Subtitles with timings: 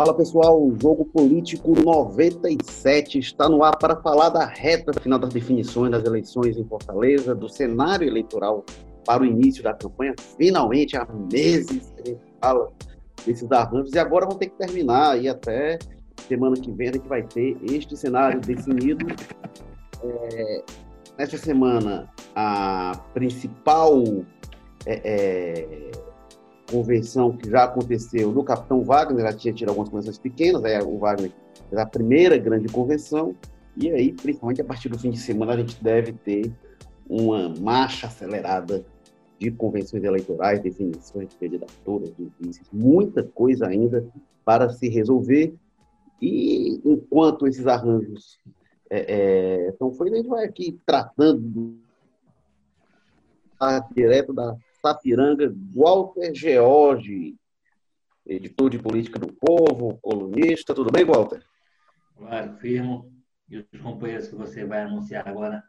[0.00, 5.30] Fala pessoal, o Jogo Político 97 está no ar para falar da reta final das
[5.30, 8.64] definições das eleições em Fortaleza, do cenário eleitoral
[9.04, 10.14] para o início da campanha.
[10.38, 12.72] Finalmente, há meses que fala
[13.26, 15.78] desses arranjos e agora vão ter que terminar e até
[16.26, 19.06] semana que vem gente vai ter este cenário definido.
[20.02, 20.64] É,
[21.18, 24.02] nesta semana, a principal
[24.86, 25.90] é, é,
[26.70, 30.98] convenção que já aconteceu do Capitão Wagner, já tinha tido algumas convenções pequenas, aí o
[30.98, 31.32] Wagner
[31.68, 33.34] fez a primeira grande convenção,
[33.76, 36.52] e aí, principalmente a partir do fim de semana, a gente deve ter
[37.08, 38.84] uma marcha acelerada
[39.38, 44.06] de convenções eleitorais, definições de candidaturas, de vices, muita coisa ainda
[44.44, 45.54] para se resolver.
[46.20, 48.38] E enquanto esses arranjos
[48.90, 51.74] é, é, estão feitos, a gente vai aqui tratando
[53.94, 57.36] direto da Sapiranga, Walter George,
[58.26, 60.74] editor de política do povo, colunista.
[60.74, 61.44] Tudo bem, Walter?
[62.16, 63.12] Claro, firmo.
[63.48, 65.62] E os companheiros que você vai anunciar agora,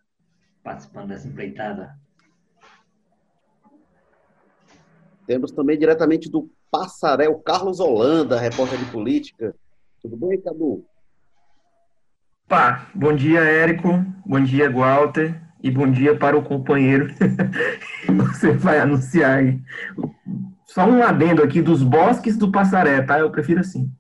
[0.64, 1.95] participando dessa empreitada.
[5.26, 9.56] Temos também diretamente do Passarel, Carlos Holanda, repórter de política.
[10.00, 10.86] Tudo bem, Cadu?
[12.48, 13.88] Pá, bom dia, Érico.
[14.26, 15.42] Bom dia, Walter.
[15.64, 17.08] E bom dia para o companheiro
[18.34, 19.59] você vai anunciar aí.
[20.66, 23.20] Só um adendo aqui dos bosques do Passaré, tá?
[23.20, 23.92] Eu prefiro assim.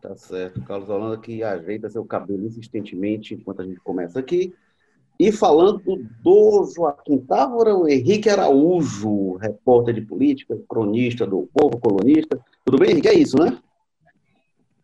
[0.00, 0.62] Tá certo.
[0.62, 4.54] Carlos Holanda que ajeita seu cabelo insistentemente enquanto a gente começa aqui.
[5.18, 5.82] E falando
[6.22, 12.40] do Joaquim Távora, o Henrique Araújo, repórter de política, cronista do Povo, colunista.
[12.64, 13.08] Tudo bem, Henrique?
[13.08, 13.58] É isso, né?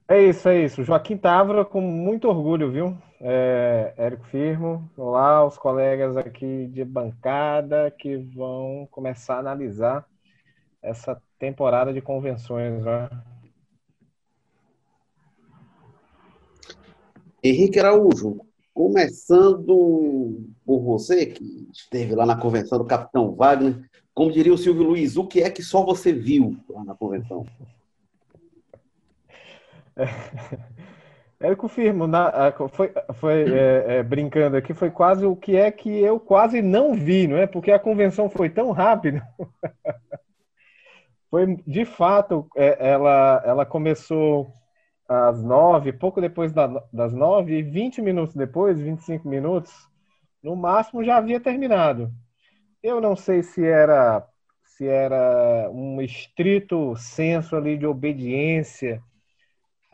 [0.08, 0.82] É isso, é isso.
[0.84, 2.96] Joaquim Távora, com muito orgulho, viu?
[3.20, 10.06] É, Érico Firmo, olá, os colegas aqui de bancada que vão começar a analisar
[10.82, 13.08] essa temporada de convenções, né?
[17.42, 24.52] Henrique Araújo, Começando por você, que esteve lá na convenção do Capitão Wagner, como diria
[24.52, 27.46] o Silvio Luiz, o que é que só você viu lá na convenção?
[31.38, 35.70] É, eu confirmo, na, foi, foi é, é, brincando aqui, foi quase o que é
[35.70, 37.46] que eu quase não vi, não é?
[37.46, 39.22] Porque a convenção foi tão rápida.
[41.30, 44.50] foi, de fato, é, ela, ela começou
[45.06, 49.72] às nove, pouco depois das nove, e 20 minutos depois, 25 minutos,
[50.42, 52.10] no máximo já havia terminado.
[52.82, 54.26] Eu não sei se era
[54.64, 59.02] se era um estrito senso ali de obediência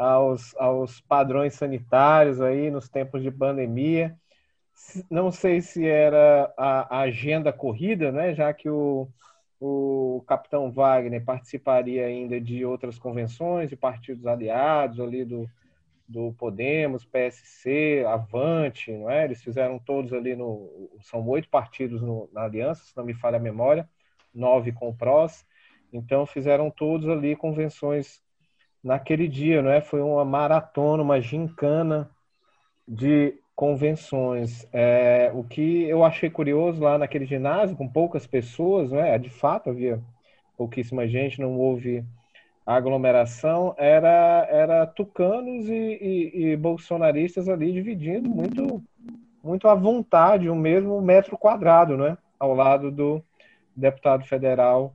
[0.03, 4.17] aos, aos padrões sanitários aí nos tempos de pandemia.
[5.09, 9.09] Não sei se era a, a agenda corrida, né, já que o,
[9.61, 15.49] o capitão Wagner participaria ainda de outras convenções de partidos aliados ali do,
[16.09, 19.25] do Podemos, PSC, Avante, não é?
[19.25, 23.37] Eles fizeram todos ali no são oito partidos no, na aliança, se não me falha
[23.37, 23.89] a memória,
[24.35, 25.47] nove com o PROS.
[25.93, 28.21] Então fizeram todos ali convenções
[28.83, 29.81] naquele dia, não é?
[29.81, 32.11] Foi uma maratona, uma gincana
[32.87, 34.67] de convenções.
[34.73, 39.19] É, o que eu achei curioso lá naquele ginásio, com poucas pessoas, né?
[39.19, 40.01] de fato havia
[40.57, 42.05] pouquíssima gente, não houve
[42.67, 48.83] aglomeração, era, era tucanos e, e, e bolsonaristas ali dividindo muito,
[49.43, 52.17] muito à vontade o mesmo metro quadrado, né?
[52.39, 53.23] ao lado do
[53.77, 54.95] deputado federal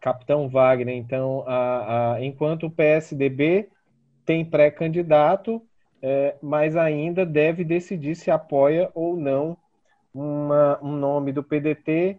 [0.00, 0.94] Capitão Wagner.
[0.96, 3.68] Então, a, a, enquanto o PSDB
[4.24, 5.62] tem pré-candidato,
[6.02, 9.56] é, mas ainda deve decidir se apoia ou não
[10.14, 12.18] uma, um nome do PDT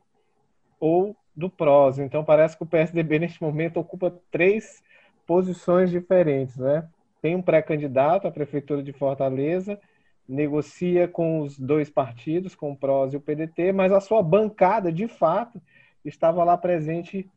[0.79, 1.99] ou do PROS.
[1.99, 4.83] Então parece que o PSDB neste momento ocupa três
[5.25, 6.87] posições diferentes, né?
[7.21, 9.79] Tem um pré-candidato à prefeitura de Fortaleza,
[10.27, 14.91] negocia com os dois partidos, com o PROS e o PDT, mas a sua bancada,
[14.91, 15.61] de fato,
[16.05, 17.29] estava lá presente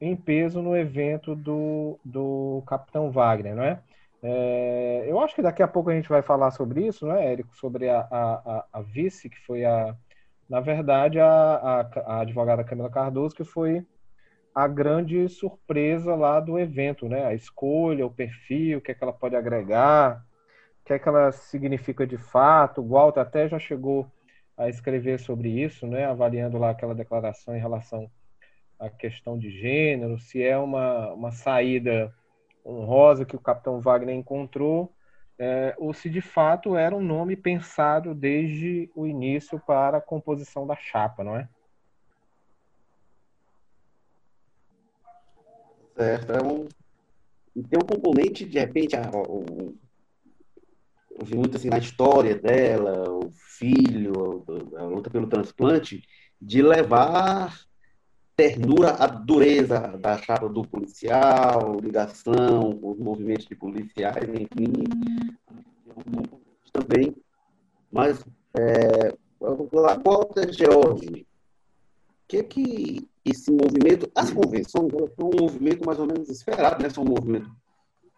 [0.00, 3.80] em peso no evento do, do Capitão Wagner, não é?
[4.22, 7.54] É, eu acho que daqui a pouco a gente vai falar sobre isso, né, Érico?
[7.54, 9.94] Sobre a, a, a vice, que foi a,
[10.48, 13.84] na verdade, a, a, a, advogada Camila Cardoso, que foi
[14.54, 17.26] a grande surpresa lá do evento, né?
[17.26, 20.24] A escolha, o perfil, o que é que ela pode agregar,
[20.82, 22.80] o que é que ela significa de fato.
[22.80, 24.10] O Walter até já chegou
[24.56, 26.06] a escrever sobre isso, né?
[26.06, 28.10] Avaliando lá aquela declaração em relação
[28.78, 32.14] à questão de gênero, se é uma, uma saída
[32.64, 34.92] honrosa que o capitão Wagner encontrou,
[35.38, 40.66] é, ou se de fato era um nome pensado desde o início para a composição
[40.66, 41.48] da chapa, não é?
[45.94, 46.68] Certo, é um,
[47.64, 49.10] tem um componente, de repente, a,
[51.18, 54.44] eu vi muito assim na história dela, o filho,
[54.76, 56.02] a luta pelo transplante,
[56.40, 57.65] de levar
[58.36, 64.72] ternura à dureza da chapa do policial, ligação com os movimentos de policiais, enfim,
[66.72, 67.16] também.
[67.90, 68.22] Mas,
[68.58, 75.86] é, Walter George, o que é que esse movimento, as convenções, elas são um movimento
[75.86, 76.90] mais ou menos esperado, né?
[76.90, 77.50] São um movimento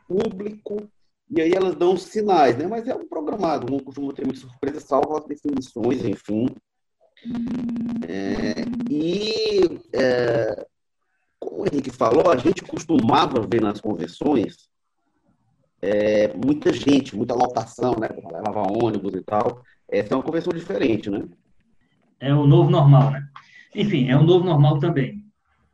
[0.06, 0.88] público,
[1.30, 2.66] e aí elas dão sinais, né?
[2.66, 6.46] Mas é um programado, não costuma ter muita surpresa, salvo as definições, enfim.
[8.08, 8.54] É,
[8.90, 10.66] e, é,
[11.38, 14.68] como o Henrique falou, a gente costumava ver nas convenções
[15.80, 18.08] é, muita gente, muita lotação, né?
[18.32, 19.62] Levava ônibus e tal.
[19.88, 21.24] Essa é uma convenção diferente, né?
[22.20, 23.28] É o novo normal, né?
[23.74, 25.24] Enfim, é o novo normal também.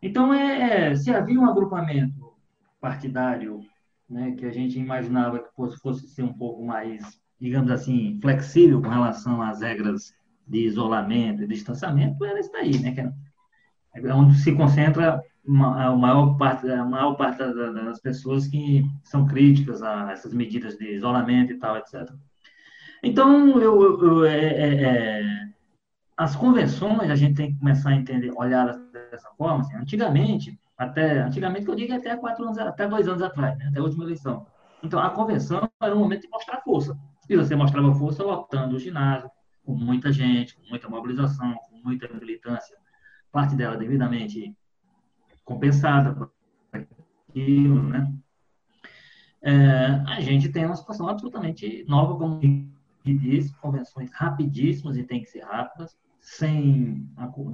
[0.03, 2.35] Então, é, é se havia um agrupamento
[2.81, 3.61] partidário
[4.09, 8.83] né, que a gente imaginava que fosse, fosse ser um pouco mais, digamos assim, flexível
[8.83, 10.13] com relação às regras
[10.47, 12.93] de isolamento e distanciamento, era isso daí, né?
[12.93, 18.85] Que é, é onde se concentra a maior parte, a maior parte das pessoas que
[19.03, 22.11] são críticas a essas medidas de isolamento e tal, etc.
[23.03, 25.49] Então, eu, eu é, é, é,
[26.17, 28.73] as convenções a gente tem que começar a entender, olhar
[29.11, 29.61] dessa forma.
[29.61, 33.67] Assim, antigamente, até antigamente que eu digo até quatro anos, até dois anos atrás, né,
[33.69, 34.47] até a última eleição.
[34.83, 36.97] Então, a convenção era um momento de mostrar força.
[37.29, 39.31] E você mostrava força lotando o ginásio,
[39.65, 42.77] com muita gente, com muita mobilização, com muita militância,
[43.33, 44.55] parte dela devidamente
[45.45, 46.33] compensada por
[46.73, 48.13] aquilo, né?
[49.43, 52.41] É, a gente tem uma situação absolutamente nova, como
[53.05, 57.07] disse, convenções rapidíssimas e tem que ser rápidas, sem,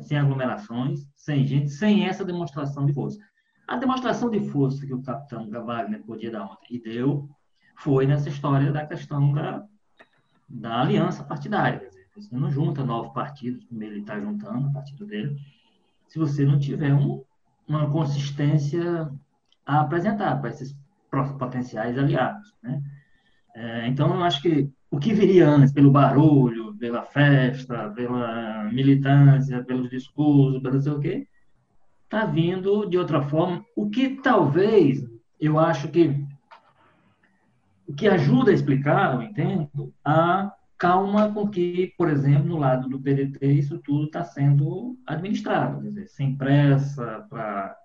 [0.02, 3.18] sem aglomerações, sem gente, sem essa demonstração de força.
[3.66, 7.28] A demonstração de força que o capitão Wagner podia dar ontem e deu
[7.76, 9.64] foi nessa história da questão da,
[10.48, 11.89] da aliança partidária.
[12.16, 15.36] Você não junta novos partidos, como ele está juntando, o partido dele,
[16.08, 17.22] se você não tiver um,
[17.68, 19.10] uma consistência
[19.64, 20.76] a apresentar para esses
[21.38, 22.54] potenciais aliados.
[22.62, 22.82] Né?
[23.54, 29.62] É, então, eu acho que o que viria antes, pelo barulho, pela festa, pela militância,
[29.62, 31.28] pelos discursos, pelo sei o quê,
[32.04, 35.04] está vindo de outra forma, o que talvez,
[35.40, 36.26] eu acho que,
[37.86, 42.88] o que ajuda a explicar, eu entendo, a calma com que, por exemplo, no lado
[42.88, 47.76] do PDT, isso tudo está sendo administrado, dizer, sem pressa, para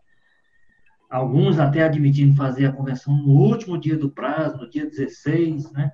[1.10, 5.92] alguns até admitindo fazer a convenção no último dia do prazo, no dia 16, né?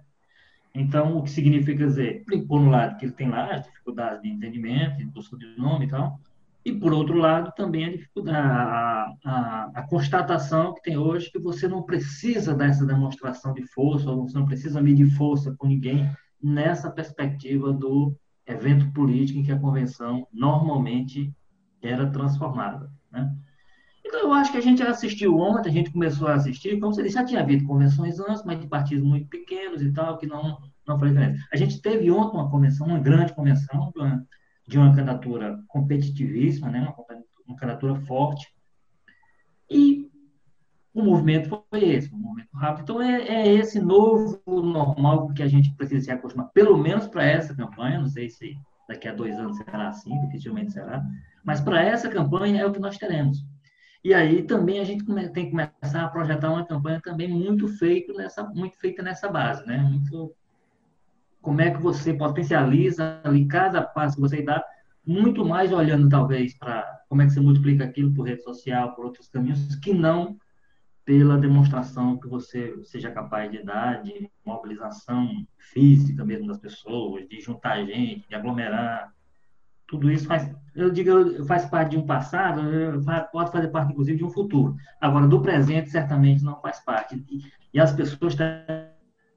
[0.75, 4.29] Então, o que significa dizer, por um lado, que ele tem lá as dificuldades de
[4.29, 6.19] entendimento, de busca de nome e tal,
[6.63, 11.39] e por outro lado, também a dificuldade, a, a, a, constatação que tem hoje que
[11.39, 16.07] você não precisa dessa demonstração de força, ou você não precisa medir força com ninguém
[16.41, 18.15] nessa perspectiva do
[18.45, 21.33] evento político em que a convenção normalmente
[21.81, 22.91] era transformada.
[23.11, 23.33] Né?
[24.05, 27.03] Então, eu acho que a gente assistiu ontem, a gente começou a assistir, como você
[27.03, 30.59] disse, já tinha havido convenções antes, mas de partidos muito pequenos e tal, que não,
[30.87, 31.39] não foi diferente.
[31.51, 33.93] A gente teve ontem uma convenção, uma grande convenção,
[34.67, 36.81] de uma candidatura competitivíssima, né?
[36.81, 36.95] uma,
[37.47, 38.47] uma candidatura forte,
[39.69, 40.10] e
[40.93, 42.83] o movimento foi esse, um movimento rápido.
[42.83, 47.23] Então, é, é, esse novo normal que a gente precisa se acostumar, pelo menos para
[47.23, 48.57] essa campanha, não sei se
[48.87, 51.03] daqui a dois anos será assim, dificilmente será,
[51.43, 53.45] mas para essa campanha é o que nós teremos.
[54.03, 58.11] E aí também a gente tem que começar a projetar uma campanha também muito feita
[58.13, 59.77] nessa, muito feita nessa base, né?
[59.77, 60.33] Muito,
[61.41, 64.63] como é que você potencializa ali cada passo que você dá,
[65.05, 69.05] muito mais olhando talvez para como é que você multiplica aquilo por rede social, por
[69.05, 70.37] outros caminhos, que não
[71.03, 77.41] pela demonstração que você seja capaz de dar, de mobilização física mesmo das pessoas, de
[77.41, 79.11] juntar gente, de aglomerar,
[79.91, 82.61] tudo isso faz, eu digo, faz parte de um passado,
[83.29, 84.77] pode fazer parte, inclusive, de um futuro.
[85.01, 87.21] Agora, do presente, certamente não faz parte.
[87.73, 88.33] E as pessoas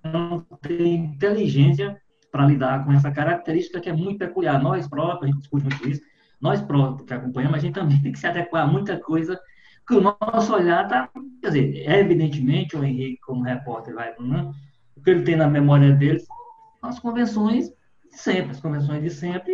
[0.04, 4.62] não têm inteligência para lidar com essa característica que é muito peculiar.
[4.62, 6.02] Nós próprios, a gente discute muito isso,
[6.40, 9.40] nós próprios que acompanhamos, a gente também tem que se adequar a muita coisa,
[9.86, 11.08] que o nosso olhar está.
[11.40, 14.14] Quer dizer, é evidentemente, o Henrique, como repórter, vai.
[14.18, 14.52] Né,
[14.96, 17.68] o que ele tem na memória dele são as convenções
[18.10, 19.52] de sempre, as convenções de sempre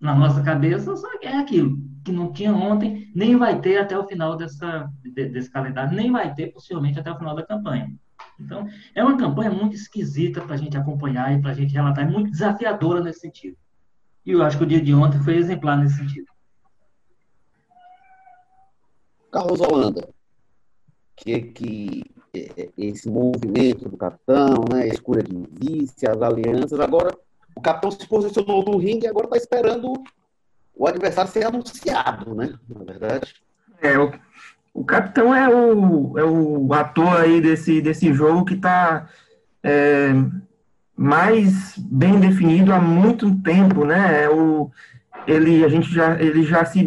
[0.00, 4.06] na nossa cabeça só é aquilo que não tinha ontem, nem vai ter até o
[4.06, 7.92] final dessa, desse calendário, nem vai ter possivelmente até o final da campanha.
[8.38, 12.06] Então, é uma campanha muito esquisita para a gente acompanhar e para a gente relatar,
[12.06, 13.56] é muito desafiadora nesse sentido.
[14.24, 16.26] E eu acho que o dia de ontem foi exemplar nesse sentido.
[19.30, 20.08] Carlos Holanda,
[21.16, 22.04] que que
[22.34, 26.78] é, esse movimento do capitão, né, a escolha de vice, as alianças.
[26.78, 27.16] Agora,
[27.54, 29.94] o capitão se posicionou no ringue e agora está esperando
[30.74, 32.54] o adversário ser anunciado, né?
[32.68, 33.34] Na verdade.
[33.80, 34.12] É, o,
[34.74, 39.08] o capitão é o, é o ator aí desse, desse jogo que está
[39.62, 40.12] é,
[40.94, 44.24] mais bem definido há muito tempo, né?
[44.24, 44.70] É o,
[45.26, 46.86] ele, a gente já, ele já se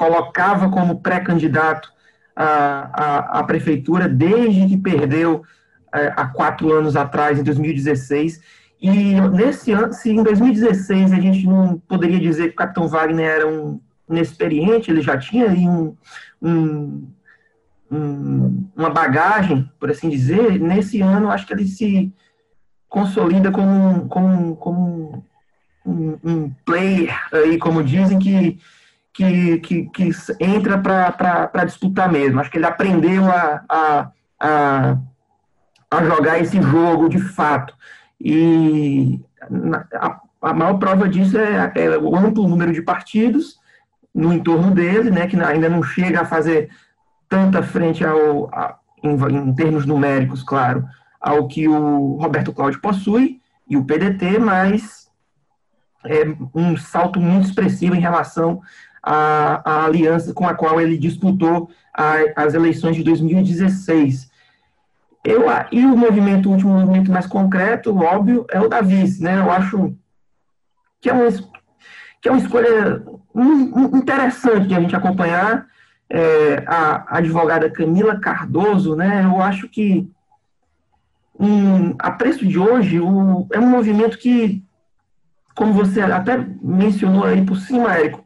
[0.00, 1.92] colocava como pré-candidato
[2.34, 2.46] à,
[3.34, 5.42] à, à, prefeitura desde que perdeu
[5.92, 8.40] é, há quatro anos atrás, em 2016.
[8.80, 13.26] E nesse ano, se em 2016 a gente não poderia dizer que o Capitão Wagner
[13.26, 13.78] era um
[14.08, 15.94] inexperiente, ele já tinha aí um,
[16.40, 17.06] um,
[17.92, 22.10] um, uma bagagem, por assim dizer, nesse ano acho que ele se
[22.88, 25.24] consolida como, como, como
[25.84, 28.58] um, um player, aí, como dizem, que,
[29.12, 32.40] que, que, que entra para disputar mesmo.
[32.40, 34.96] Acho que ele aprendeu a, a, a,
[35.90, 37.74] a jogar esse jogo de fato.
[38.20, 39.20] E
[39.94, 43.58] a, a maior prova disso é, é, o amplo número de partidos
[44.14, 46.70] no entorno dele, né, que ainda não chega a fazer
[47.28, 50.84] tanta frente ao, a, em, em, termos numéricos, claro,
[51.20, 55.08] ao que o Roberto Cláudio possui e o PDT, mas
[56.04, 56.24] é
[56.54, 58.60] um salto muito expressivo em relação
[59.02, 64.30] à, à aliança com a qual ele disputou a, as eleições de 2016.
[65.24, 69.38] Eu, e o movimento, o último movimento mais concreto, óbvio, é o da vice, né?
[69.38, 69.94] Eu acho
[71.00, 71.30] que é uma,
[72.20, 73.02] que é uma escolha
[73.94, 75.68] interessante de a gente acompanhar.
[76.12, 79.22] É, a, advogada Camila Cardoso, né?
[79.24, 80.10] Eu acho que
[81.38, 84.62] um, a preço de hoje o, é um movimento que,
[85.54, 88.19] como você até mencionou aí por cima, Érico,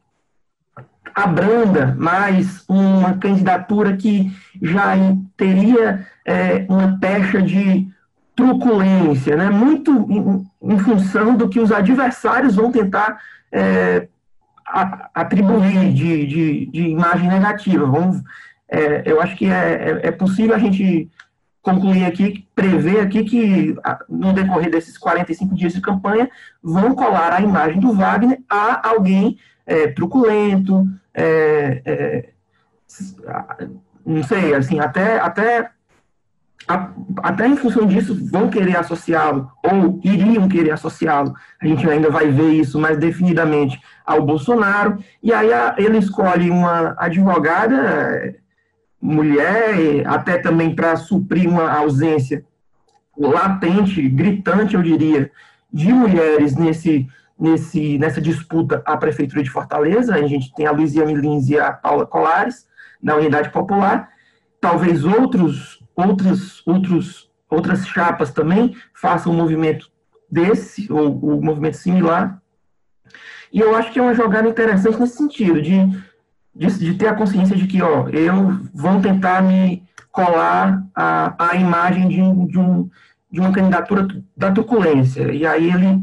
[1.14, 4.94] abranda mais uma candidatura que já
[5.36, 7.88] teria é, uma pecha de
[8.34, 9.48] truculência, né?
[9.48, 13.18] muito em, em, função do que os adversários vão tentar
[13.52, 14.08] é,
[14.66, 17.86] a, atribuir de, de, de, imagem negativa.
[17.86, 18.20] Vamos,
[18.68, 21.08] é, eu acho que é, é, é possível a gente
[21.62, 23.74] concluir aqui, prever aqui que
[24.08, 26.28] no decorrer desses 45 dias de campanha
[26.62, 32.28] vão colar a imagem do Wagner a alguém é, truculento, é, é,
[34.04, 35.70] não sei, assim, até, até,
[36.68, 36.90] a,
[37.22, 42.30] até em função disso vão querer associá-lo, ou iriam querer associá-lo, a gente ainda vai
[42.30, 48.34] ver isso mais definidamente ao Bolsonaro, e aí a, ele escolhe uma advogada,
[49.00, 52.44] mulher, até também para suprir uma ausência
[53.16, 55.30] latente, gritante, eu diria,
[55.72, 57.06] de mulheres nesse
[57.44, 60.14] nesse, nessa disputa à Prefeitura de Fortaleza.
[60.14, 62.66] A gente tem a Luiziane Lins e a Paula Colares,
[63.02, 64.08] na Unidade Popular.
[64.60, 69.90] Talvez outros, outros, outros, outras chapas também façam um movimento
[70.30, 72.40] desse, ou um movimento similar.
[73.52, 75.76] E eu acho que é uma jogada interessante nesse sentido, de,
[76.56, 81.56] de, de ter a consciência de que, ó, eu vou tentar me colar a, a
[81.56, 82.16] imagem de,
[82.50, 82.88] de, um,
[83.30, 85.30] de uma candidatura da truculência.
[85.30, 86.02] E aí ele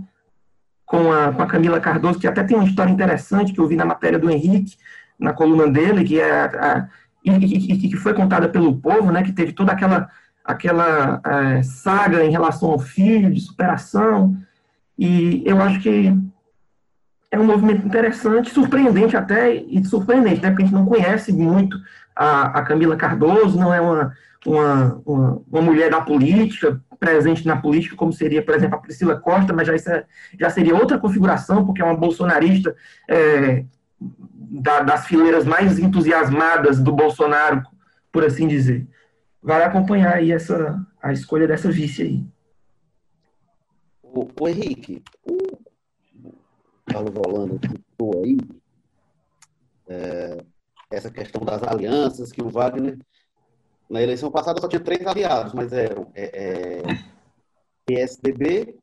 [0.92, 3.78] com a, com a Camila Cardoso, que até tem uma história interessante que eu vi
[3.78, 4.76] na matéria do Henrique,
[5.18, 6.90] na coluna dele, que é a,
[7.24, 10.10] e, que foi contada pelo povo, né, que teve toda aquela,
[10.44, 14.36] aquela é, saga em relação ao filho, de superação,
[15.00, 16.14] e eu acho que
[17.32, 21.78] é um movimento interessante, surpreendente até, e surpreendente, né, porque a gente não conhece muito
[22.14, 24.14] a, a Camila Cardoso, não é uma,
[24.46, 29.20] uma, uma, uma mulher da política, presente na política, como seria, por exemplo, a Priscila
[29.20, 30.06] Costa, mas já, isso é,
[30.40, 32.76] já seria outra configuração, porque é uma bolsonarista
[33.08, 33.66] é,
[34.00, 37.64] da, das fileiras mais entusiasmadas do Bolsonaro,
[38.12, 38.88] por assim dizer.
[39.42, 42.26] Vai acompanhar aí essa, a escolha dessa vice aí.
[44.04, 45.38] O, Henrique, o
[46.86, 48.38] Carlos Rolando citou aí
[49.88, 50.44] é,
[50.92, 52.98] essa questão das alianças que o Wagner
[53.92, 56.82] na eleição passada só tinha três aliados, mas eram é, é,
[57.86, 58.78] PSDB,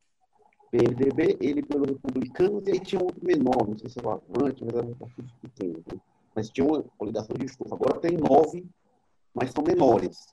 [0.71, 4.63] PMDB, ele pelo Republicanos, e aí tinha outro menor, não sei se é o Avante,
[4.63, 5.83] mas era um partido pequeno.
[5.91, 5.99] Né?
[6.35, 7.75] Mas tinha uma coligação de estufa.
[7.75, 8.67] Agora tem nove,
[9.35, 10.29] mas são menores.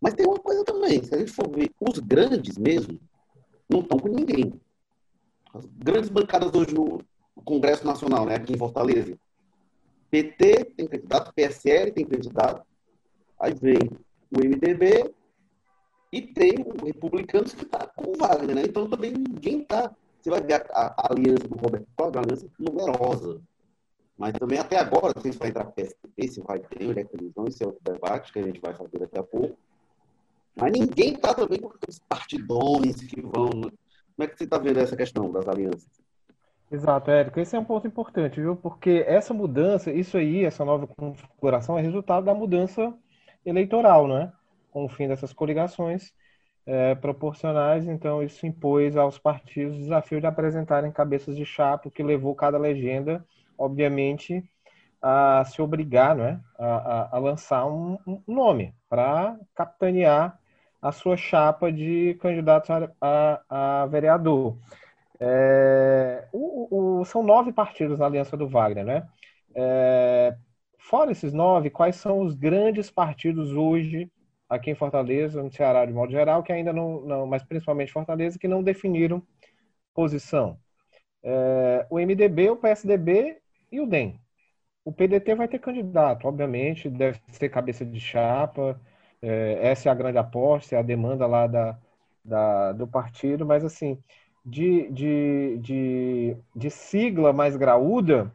[0.00, 2.98] Mas tem uma coisa também, se a gente for ver, os grandes mesmo
[3.68, 4.58] não estão com ninguém.
[5.52, 6.98] As grandes bancadas hoje no
[7.44, 9.18] Congresso Nacional, né, aqui em Fortaleza.
[10.10, 12.66] PT tem candidato, PSL tem candidato,
[13.38, 13.78] aí vem
[14.36, 15.14] o MDB
[16.12, 18.62] e tem o Republicanos que está com o Wagner, né?
[18.64, 19.90] Então também ninguém está.
[20.20, 23.40] Você vai ver a, a, aliança do Roberto Cláudio, a aliança numerosa.
[24.16, 27.66] Mas também até agora, se vai entrar PSDB, se vai ter, é vão, esse é
[27.66, 29.58] outro debate que a gente vai fazer daqui a pouco.
[30.54, 33.50] Mas ninguém está também com aqueles partidões que vão.
[33.50, 33.72] Como
[34.20, 35.90] é que você está vendo essa questão das alianças?
[36.70, 37.40] Exato, Érico.
[37.40, 38.54] Esse é um ponto importante, viu?
[38.54, 42.94] Porque essa mudança, isso aí, essa nova configuração, é resultado da mudança
[43.44, 44.32] eleitoral, né?
[44.70, 46.12] Com o fim dessas coligações
[46.66, 51.90] é, proporcionais, então isso impôs aos partidos o desafio de apresentarem cabeças de chapa, o
[51.90, 53.24] que levou cada legenda,
[53.58, 54.42] obviamente,
[55.02, 60.38] a se obrigar né, a, a, a lançar um, um nome para capitanear
[60.80, 64.56] a sua chapa de candidatos a, a, a vereador.
[65.20, 69.08] É, o, o, são nove partidos na Aliança do Wagner, né?
[69.54, 70.36] É,
[70.84, 74.10] fora esses nove, quais são os grandes partidos hoje
[74.48, 78.38] aqui em Fortaleza, no Ceará de modo geral, que ainda não, não mas principalmente Fortaleza,
[78.38, 79.22] que não definiram
[79.94, 80.58] posição?
[81.22, 83.38] É, o MDB, o PSDB
[83.72, 84.20] e o DEM.
[84.84, 88.78] O PDT vai ter candidato, obviamente, deve ser cabeça de chapa.
[89.22, 91.78] É, essa é a grande aposta, é a demanda lá da,
[92.24, 93.98] da, do partido, mas assim,
[94.44, 98.30] de, de, de, de sigla mais graúda,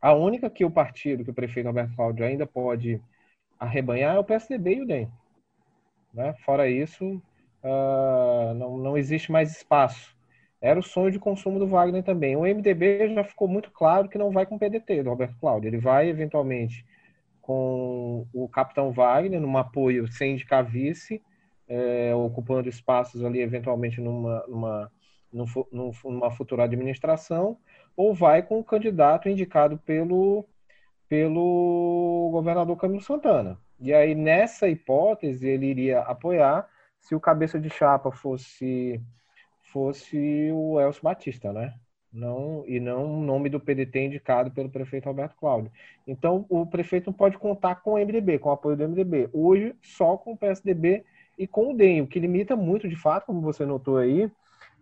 [0.00, 3.00] a única que o partido, que o prefeito Alberto Cláudio ainda pode
[3.58, 5.10] arrebanhar é o PSDB e o DEM.
[6.12, 6.34] Né?
[6.44, 7.20] Fora isso,
[7.62, 10.16] uh, não, não existe mais espaço.
[10.60, 12.36] Era o sonho de consumo do Wagner também.
[12.36, 15.68] O MDB já ficou muito claro que não vai com o PDT, do Roberto Cláudio.
[15.68, 16.84] Ele vai, eventualmente,
[17.42, 21.22] com o capitão Wagner, num apoio sem indicar vice,
[21.68, 24.92] é, ocupando espaços ali, eventualmente, numa, numa,
[25.72, 27.58] numa futura administração,
[27.96, 30.46] ou vai com o candidato indicado pelo,
[31.08, 33.58] pelo governador Camilo Santana.
[33.78, 36.68] E aí, nessa hipótese, ele iria apoiar
[37.00, 39.00] se o cabeça de chapa fosse
[39.72, 41.74] fosse o Elcio Batista, né?
[42.12, 45.70] Não, e não o nome do PDT indicado pelo prefeito Roberto Cláudio.
[46.06, 49.28] Então, o prefeito não pode contar com o MDB, com o apoio do MDB.
[49.34, 51.04] Hoje, só com o PSDB
[51.38, 54.30] e com o DEM, o que limita muito, de fato, como você notou aí,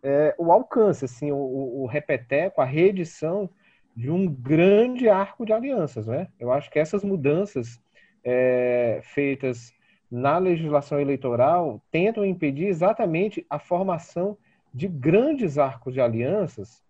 [0.04, 3.48] é, o alcance, assim, o, o repeteco, a reedição
[3.96, 6.28] de um grande arco de alianças, né?
[6.38, 7.80] Eu acho que essas mudanças
[8.22, 9.72] é, feitas
[10.10, 14.36] na legislação eleitoral tentam impedir exatamente a formação
[14.72, 16.82] de grandes arcos de alianças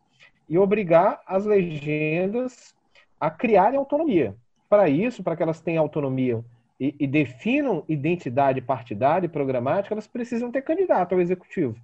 [0.48, 2.74] e obrigar as legendas
[3.20, 4.34] a criarem autonomia.
[4.68, 6.44] Para isso, para que elas tenham autonomia
[6.80, 11.76] e, e, definam identidade partidária e programática, elas precisam ter candidato ao executivo.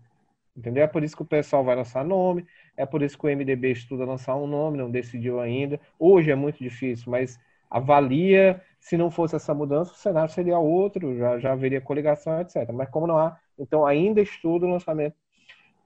[0.56, 0.84] Entendeu?
[0.84, 2.44] É por isso que o pessoal vai lançar nome,
[2.76, 5.80] é por isso que o MDB estuda lançar um nome, não decidiu ainda.
[5.98, 7.38] Hoje é muito difícil, mas
[7.70, 12.70] avalia, se não fosse essa mudança, o cenário seria outro, já, já haveria coligação, etc.
[12.72, 15.14] Mas como não há, então ainda estuda o lançamento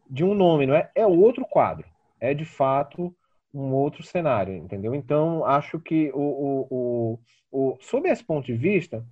[0.08, 0.90] de um nome, não é?
[0.94, 1.86] É outro quadro.
[2.20, 3.14] É de fato
[3.52, 4.94] um outro cenário, entendeu?
[4.94, 7.18] Então, acho que o, o, o,
[7.52, 9.04] o, sob esse ponto de vista,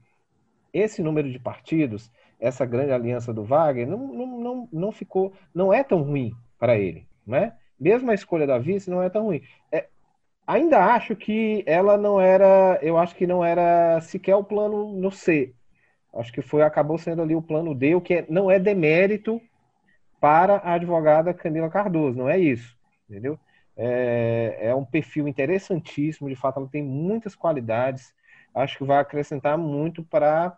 [0.72, 2.10] esse número de partidos,
[2.42, 6.76] essa grande aliança do Wagner, não, não, não, não ficou, não é tão ruim para
[6.76, 7.52] ele, né?
[7.78, 9.42] Mesmo a escolha da vice não é tão ruim.
[9.70, 9.86] É,
[10.44, 15.10] ainda acho que ela não era, eu acho que não era sequer o plano no
[15.12, 15.54] C.
[16.12, 19.40] Acho que foi acabou sendo ali o plano D, o que é, não é demérito
[20.20, 22.76] para a advogada Camila Cardoso, não é isso,
[23.08, 23.38] entendeu?
[23.76, 28.12] É, é um perfil interessantíssimo, de fato, ela tem muitas qualidades,
[28.52, 30.56] acho que vai acrescentar muito para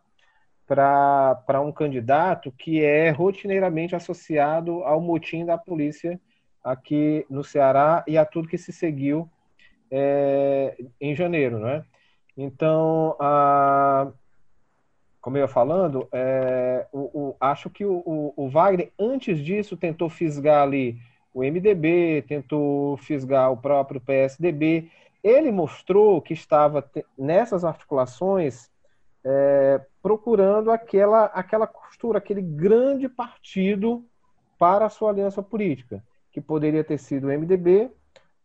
[0.67, 6.19] para um candidato que é rotineiramente associado ao motim da polícia
[6.63, 9.29] aqui no Ceará e a tudo que se seguiu
[9.91, 11.85] é, em janeiro, né?
[12.37, 14.11] Então, a,
[15.21, 20.11] como eu ia falando, é, o, o, acho que o, o, Wagner, antes disso, tentou
[20.11, 20.99] fisgar ali
[21.33, 24.91] o MDB, tentou fisgar o próprio PSDB.
[25.23, 26.85] Ele mostrou que estava
[27.17, 28.71] nessas articulações
[29.25, 34.05] é, procurando aquela, aquela costura, aquele grande partido
[34.59, 37.91] para a sua aliança política, que poderia ter sido o MDB,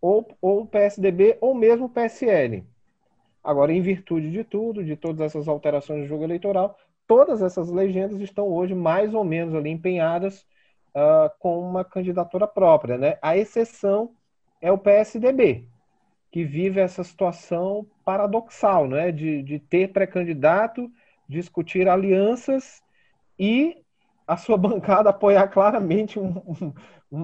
[0.01, 2.65] ou, ou o PSDB, ou mesmo o PSL.
[3.43, 8.19] Agora, em virtude de tudo, de todas essas alterações do jogo eleitoral, todas essas legendas
[8.21, 10.45] estão hoje mais ou menos ali empenhadas
[10.95, 12.97] uh, com uma candidatura própria.
[12.97, 13.17] Né?
[13.21, 14.11] A exceção
[14.61, 15.67] é o PSDB,
[16.31, 19.11] que vive essa situação paradoxal né?
[19.11, 20.91] de, de ter pré-candidato,
[21.27, 22.81] discutir alianças
[23.37, 23.77] e
[24.27, 26.73] a sua bancada apoiar claramente um,
[27.11, 27.23] um,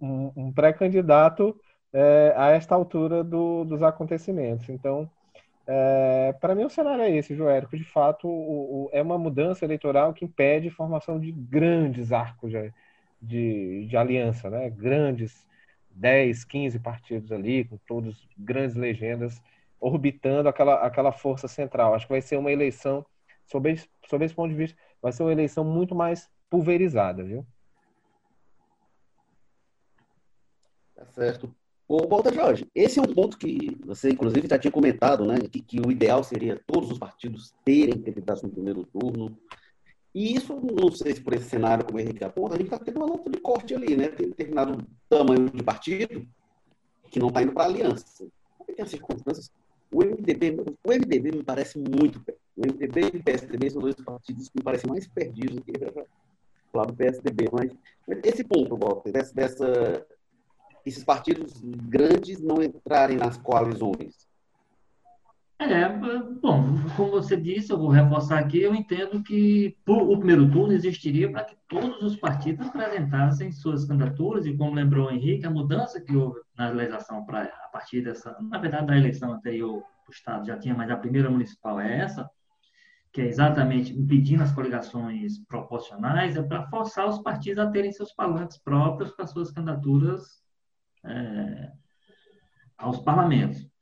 [0.00, 1.58] um, um pré-candidato
[1.92, 4.68] é, a esta altura do, dos acontecimentos.
[4.68, 5.08] Então,
[5.66, 7.76] é, para mim, o cenário é esse, Joérico.
[7.76, 12.50] De fato, o, o, é uma mudança eleitoral que impede a formação de grandes arcos
[12.50, 12.72] de,
[13.22, 14.68] de, de, aliança, né?
[14.68, 15.46] grandes
[15.94, 19.40] 10, 15 partidos ali, com todos grandes legendas
[19.80, 21.94] orbitando aquela, aquela força central.
[21.94, 23.04] Acho que vai ser uma eleição,
[23.44, 27.46] sob esse, sob esse ponto de vista, vai ser uma eleição muito mais pulverizada, viu?
[30.94, 31.54] Tá certo.
[31.86, 35.38] Ô, Walter Jorge, esse é um ponto que você, inclusive, já tinha comentado, né?
[35.40, 39.36] Que, que o ideal seria todos os partidos terem candidatos no primeiro turno.
[40.14, 42.78] E isso, não sei se por esse cenário, como o Henrique aponta, a gente está
[42.78, 44.08] tendo uma luta de corte ali, né?
[44.08, 46.26] Tem determinado tamanho de partido
[47.10, 48.26] que não está indo para a aliança.
[48.64, 49.50] Tem as circunstâncias.
[49.92, 52.38] O MDB, o MDB me parece muito perto.
[52.56, 55.72] O MDB e o PSDB são dois partidos que me parecem mais perdidos do que
[55.72, 57.48] o lado do PSDB.
[57.52, 57.72] Mas,
[58.06, 60.06] mas esse ponto, Walter, dessa, dessa
[60.86, 64.28] esses partidos grandes não entrarem nas coalizões?
[65.70, 65.88] É,
[66.42, 66.62] bom,
[66.94, 71.44] como você disse, eu vou reforçar aqui, eu entendo que o primeiro turno existiria para
[71.44, 76.14] que todos os partidos apresentassem suas candidaturas, e como lembrou o Henrique, a mudança que
[76.14, 80.58] houve na legislação para a partir dessa, na verdade, da eleição anterior, o Estado já
[80.58, 82.28] tinha, mas a primeira municipal é essa,
[83.10, 88.12] que é exatamente impedindo as coligações proporcionais, é para forçar os partidos a terem seus
[88.12, 90.42] palanques próprios para suas candidaturas
[91.04, 91.70] é,
[92.76, 93.73] aos parlamentos.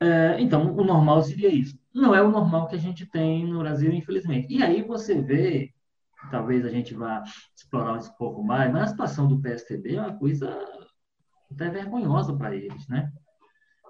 [0.00, 1.78] É, então, o normal seria isso.
[1.92, 4.46] Não é o normal que a gente tem no Brasil, infelizmente.
[4.54, 5.72] E aí você vê,
[6.30, 7.22] talvez a gente vá
[7.56, 10.64] explorar um pouco mais, mas a situação do PSTB é uma coisa
[11.50, 13.10] até vergonhosa para eles, né?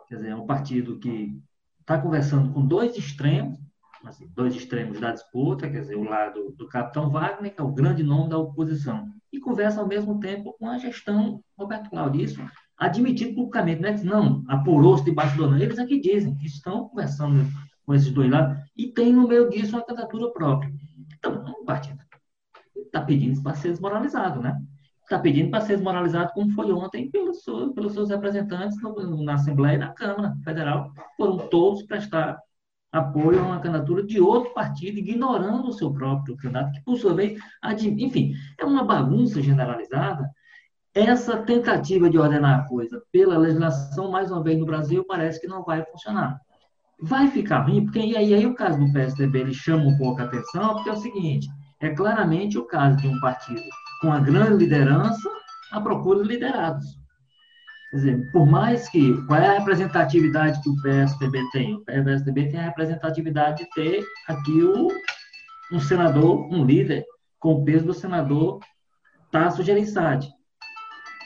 [0.08, 1.38] Quer dizer, é um partido que
[1.80, 3.58] está conversando com dois extremos,
[4.04, 7.72] assim, dois extremos da disputa, quer dizer, o lado do capitão Wagner, que é o
[7.72, 12.22] grande nome da oposição, e conversa ao mesmo tempo com a gestão Roberto Cláudio.
[12.22, 12.40] Isso
[12.78, 14.00] admitido publicamente, né?
[14.04, 15.60] não apurou-se debaixo do ano.
[15.60, 17.44] Eles é que dizem que estão conversando
[17.84, 20.72] com esses dois lados e tem no meio disso uma candidatura própria.
[21.18, 21.98] Então, um partido
[22.76, 24.58] está pedindo para ser desmoralizado, né?
[25.02, 27.42] Está pedindo para ser desmoralizado como foi ontem pelos,
[27.74, 30.92] pelos seus representantes no, na Assembleia e na Câmara Federal.
[31.16, 32.38] Foram todos prestar
[32.92, 37.14] apoio a uma candidatura de outro partido, ignorando o seu próprio candidato, que, por sua
[37.14, 37.38] vez,
[37.80, 40.30] enfim, é uma bagunça generalizada.
[40.98, 45.46] Essa tentativa de ordenar a coisa pela legislação, mais uma vez no Brasil, parece que
[45.46, 46.40] não vai funcionar.
[47.00, 50.20] Vai ficar ruim, porque e aí, aí o caso do PSDB ele chama um pouco
[50.20, 51.46] a atenção, porque é o seguinte:
[51.78, 53.62] é claramente o caso de um partido
[54.00, 55.30] com a grande liderança
[55.70, 56.84] à procura de liderados.
[57.90, 59.24] Quer dizer, por mais que.
[59.28, 61.74] Qual é a representatividade que o PSDB tem?
[61.76, 64.88] O PSDB tem a representatividade de ter aqui o,
[65.72, 67.04] um senador, um líder,
[67.38, 68.58] com o peso do senador
[69.30, 70.28] Tasso Gereissati.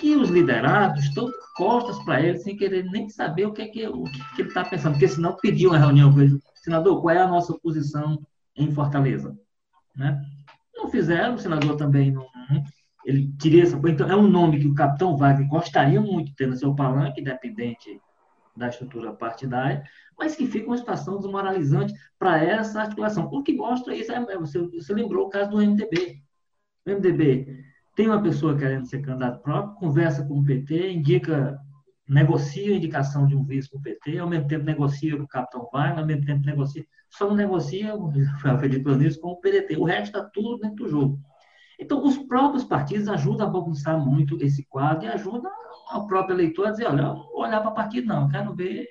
[0.02, 3.86] Que os liderados estão costas para ele, sem querer nem saber o que, é que,
[3.86, 4.02] o
[4.34, 6.38] que ele está pensando, porque senão pediu uma reunião com ele.
[6.56, 8.20] Senador, qual é a nossa posição
[8.56, 9.38] em Fortaleza?
[9.96, 10.20] Né?
[10.74, 12.26] Não fizeram, o senador também não
[13.04, 16.46] ele queria essa Então, é um nome que o capitão Wagner gostaria muito de ter
[16.46, 18.00] no seu palanque, independente
[18.56, 19.82] da estrutura partidária,
[20.18, 23.28] mas que fica uma situação desmoralizante para essa articulação.
[23.32, 26.22] O que mostra isso é, é, você, você lembrou o caso do MDB.
[26.86, 31.58] O MDB tem uma pessoa querendo ser candidato próprio, conversa com o PT, indica,
[32.08, 35.28] negocia a indicação de um vice com o PT, ao mesmo tempo negocia com o
[35.28, 37.94] capitão Wagner, ao mesmo tempo negocia, só não negocia,
[38.40, 39.76] foi acredito nisso, com o PDT.
[39.76, 41.20] O resto está tudo dentro do jogo.
[41.78, 45.50] Então, os próprios partidos ajudam a bagunçar muito esse quadro e ajudam
[45.88, 48.86] ao próprio eleitor a dizer, olha, olhar para partido, não, quero ver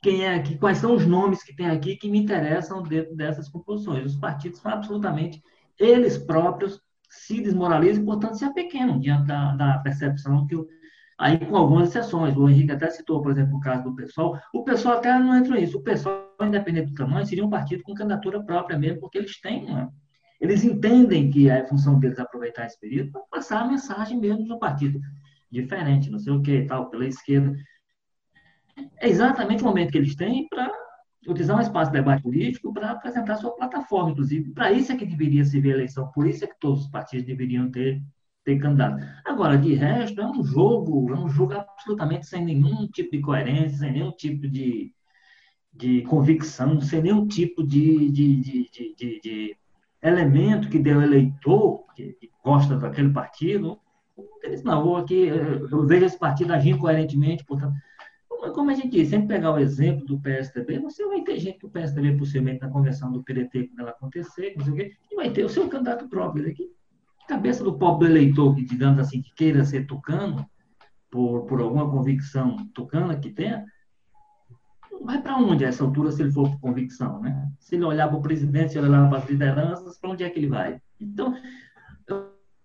[0.00, 3.48] quem é aqui, quais são os nomes que tem aqui que me interessam dentro dessas
[3.48, 4.04] composições.
[4.06, 5.42] Os partidos são absolutamente,
[5.78, 6.80] eles próprios
[7.12, 10.66] se desmoralizam e, portanto, se apequenam diante da, da percepção que o,
[11.18, 12.36] aí com algumas exceções.
[12.36, 14.40] O Henrique até citou, por exemplo, o caso do pessoal.
[14.52, 15.78] O pessoal até não entra nisso.
[15.78, 19.66] O pessoal, independente do tamanho, seria um partido com candidatura própria mesmo, porque eles têm
[19.66, 19.92] uma,
[20.40, 24.58] eles entendem que é função deles aproveitar esse período para passar a mensagem mesmo um
[24.58, 24.98] partido
[25.50, 27.54] diferente, não sei o que, tal, pela esquerda.
[28.98, 30.72] É exatamente o momento que eles têm para
[31.26, 34.50] utilizar um espaço de debate político para apresentar sua plataforma, inclusive.
[34.50, 37.26] Para isso é que deveria servir a eleição, por isso é que todos os partidos
[37.26, 38.02] deveriam ter,
[38.44, 39.04] ter candidato.
[39.24, 43.78] Agora, de resto, é um jogo, é um jogo absolutamente sem nenhum tipo de coerência,
[43.78, 44.92] sem nenhum tipo de,
[45.72, 49.56] de convicção, sem nenhum tipo de, de, de, de, de
[50.02, 53.78] elemento que deu eleitor, que, que gosta daquele partido,
[54.42, 57.74] eles não, vou aqui, eu vejo esse partido agindo coerentemente, portanto,
[58.50, 61.70] como a gente disse, sempre pegar o exemplo do PSDB, você vai ter gente do
[61.70, 65.30] PSDB, possivelmente, na convenção do PDT, quando ela acontecer, não sei o quê, e vai
[65.30, 66.70] ter o seu candidato próprio aqui.
[67.28, 70.44] Cabeça do pobre eleitor, que, digamos assim, que queira ser tucano,
[71.10, 73.64] por, por alguma convicção tucana que tenha,
[75.04, 77.50] vai para onde a essa altura se ele for por convicção, né?
[77.58, 80.30] Se ele olhar para o presidente, se ele olhar para as lideranças, para onde é
[80.30, 80.80] que ele vai?
[80.98, 81.34] Então,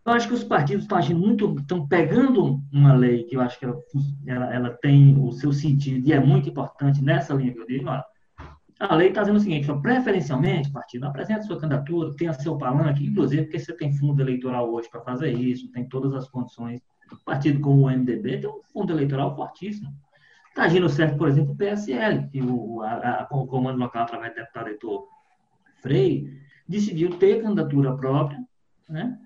[0.07, 3.59] eu acho que os partidos estão agindo muito, estão pegando uma lei que eu acho
[3.59, 3.77] que ela,
[4.25, 7.89] ela, ela tem o seu sentido e é muito importante nessa linha que eu digo,
[8.79, 13.43] a lei está dizendo o seguinte, preferencialmente, partido, apresenta sua candidatura, tenha seu palanque, inclusive
[13.43, 16.79] porque você tem fundo eleitoral hoje para fazer isso, tem todas as condições.
[17.25, 19.93] Partido como o MDB tem um fundo eleitoral fortíssimo.
[20.49, 24.31] Está agindo certo, por exemplo, o PSL, que o, a, a, o comando local, através
[24.33, 25.05] do deputado eleitor
[25.81, 26.31] Frei,
[26.67, 28.39] decidiu ter candidatura própria,
[28.87, 29.19] né?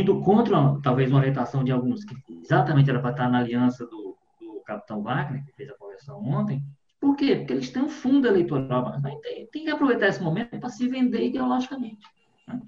[0.00, 4.16] Indo contra, talvez, uma orientação de alguns, que exatamente era para estar na aliança do,
[4.40, 6.62] do capitão Wagner, que fez a conversão ontem,
[7.00, 7.36] por quê?
[7.36, 10.88] Porque eles têm um fundo eleitoral, mas tem, tem que aproveitar esse momento para se
[10.88, 12.04] vender ideologicamente.
[12.48, 12.60] Né?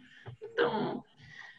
[0.42, 1.02] Então,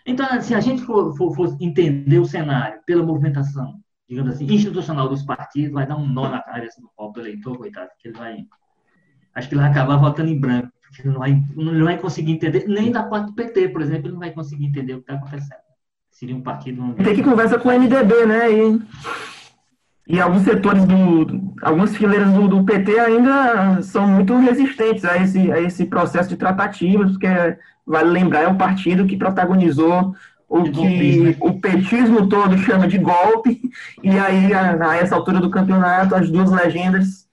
[0.05, 5.08] então, se a gente for, for, for, entender o cenário pela movimentação, digamos assim, institucional
[5.08, 8.17] dos partidos, vai dar um nó na cabeça do povo do eleitor, coitado, que ele
[8.17, 8.45] vai.
[9.36, 12.65] Acho que ele vai acabar votando em branco, ele não vai, não vai conseguir entender,
[12.67, 15.15] nem da parte do PT, por exemplo, ele não vai conseguir entender o que está
[15.15, 15.60] acontecendo.
[16.12, 16.93] Seria um partido.
[16.95, 18.52] Tem que conversa com o MDB, né?
[18.52, 18.82] E
[20.10, 25.52] e alguns setores do, algumas fileiras do, do, PT ainda são muito resistentes a esse,
[25.52, 27.28] a esse processo de tratativas, porque
[27.86, 30.15] vale lembrar, é o partido que protagonizou
[30.47, 31.36] o que né?
[31.39, 33.62] o petismo todo chama de golpe,
[34.02, 37.29] e aí, a, a, essa altura do campeonato, as duas legendas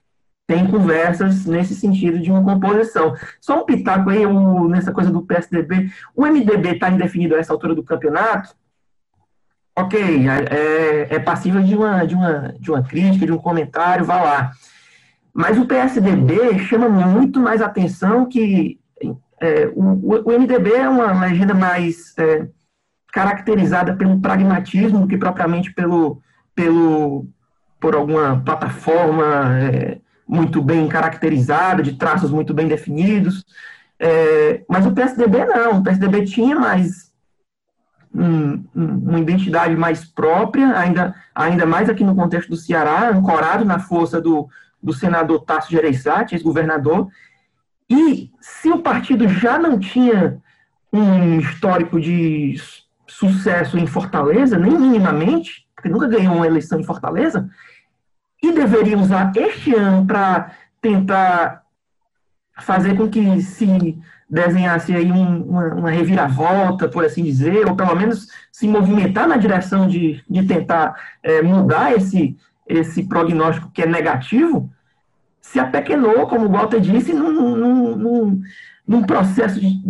[0.46, 3.14] têm conversas nesse sentido de uma composição.
[3.40, 7.52] Só um pitaco aí, um, nessa coisa do PSDB, o MDB está indefinido a essa
[7.52, 8.54] altura do campeonato,
[9.76, 14.22] ok, é, é passível de uma, de, uma, de uma crítica, de um comentário, vá
[14.22, 14.52] lá.
[15.34, 18.80] Mas o PSDB chama muito mais atenção que
[19.40, 22.48] é, o, o, MDB é uma legenda mais é,
[23.12, 26.22] caracterizada pelo pragmatismo que propriamente pelo,
[26.54, 27.26] pelo,
[27.78, 33.44] por alguma plataforma é, muito bem caracterizada, de traços muito bem definidos.
[33.98, 37.12] É, mas o PSDB não, o PSDB tinha mais
[38.14, 43.78] um, uma identidade mais própria, ainda, ainda mais aqui no contexto do Ceará, ancorado na
[43.78, 44.48] força do,
[44.82, 47.08] do senador Tasso Gereissati, ex-governador.
[47.88, 50.40] E se o partido já não tinha
[50.92, 52.56] um histórico de
[53.06, 57.48] sucesso em Fortaleza, nem minimamente, porque nunca ganhou uma eleição em Fortaleza,
[58.48, 61.62] e deveria usar este ano para tentar
[62.58, 67.94] fazer com que se desenhasse aí um, uma, uma, reviravolta, por assim dizer, ou pelo
[67.94, 73.86] menos se movimentar na direção de, de tentar é, mudar esse, esse prognóstico que é
[73.86, 74.70] negativo,
[75.40, 78.42] se apequenou, como o Walter disse, num, num, num,
[78.86, 79.80] num processo de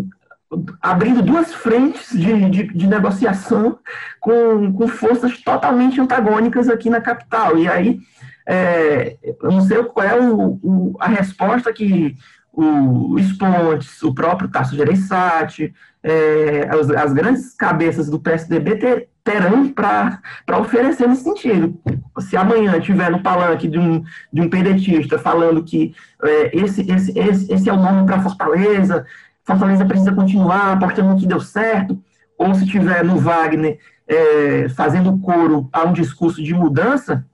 [0.81, 3.79] abrindo duas frentes de, de, de, negociação
[4.21, 7.59] com, com forças totalmente antagônicas aqui na capital.
[7.59, 8.01] E aí,
[8.47, 12.17] é, eu não sei qual é o, o, a resposta que
[12.53, 19.69] o Spontes, o próprio Tasso Gereissati, é, as, as, grandes cabeças do PSDB ter, terão
[19.69, 20.23] para
[20.59, 21.79] oferecer nesse sentido.
[22.21, 27.19] Se amanhã tiver no palanque de um, de um pedetista falando que é, esse, esse,
[27.19, 29.05] esse, esse é o nome para Fortaleza,
[29.45, 32.03] Fortaleza precisa continuar apostando no que deu certo,
[32.39, 33.79] ou se tiver no Wagner
[34.09, 37.25] é, fazendo coro a um discurso de mudança,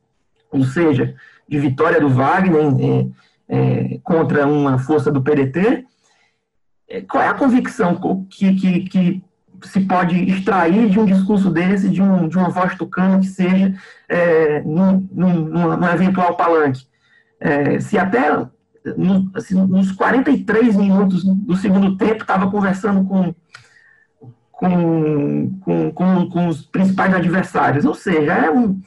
[0.53, 1.15] ou seja,
[1.49, 2.63] de vitória do Wagner,
[3.49, 5.85] é, é, contra uma força do PDT,
[6.89, 9.23] é, qual é a convicção que, que, que,
[9.65, 13.75] se pode extrair de um discurso desse, de, um, de uma voz tucana que seja
[14.09, 16.87] é, num, num, num, eventual palanque?
[17.39, 18.31] É, se até
[18.97, 23.35] no, assim, nos 43 minutos do segundo tempo estava conversando com,
[24.51, 28.81] com, com, com, com os principais adversários, ou seja, é um,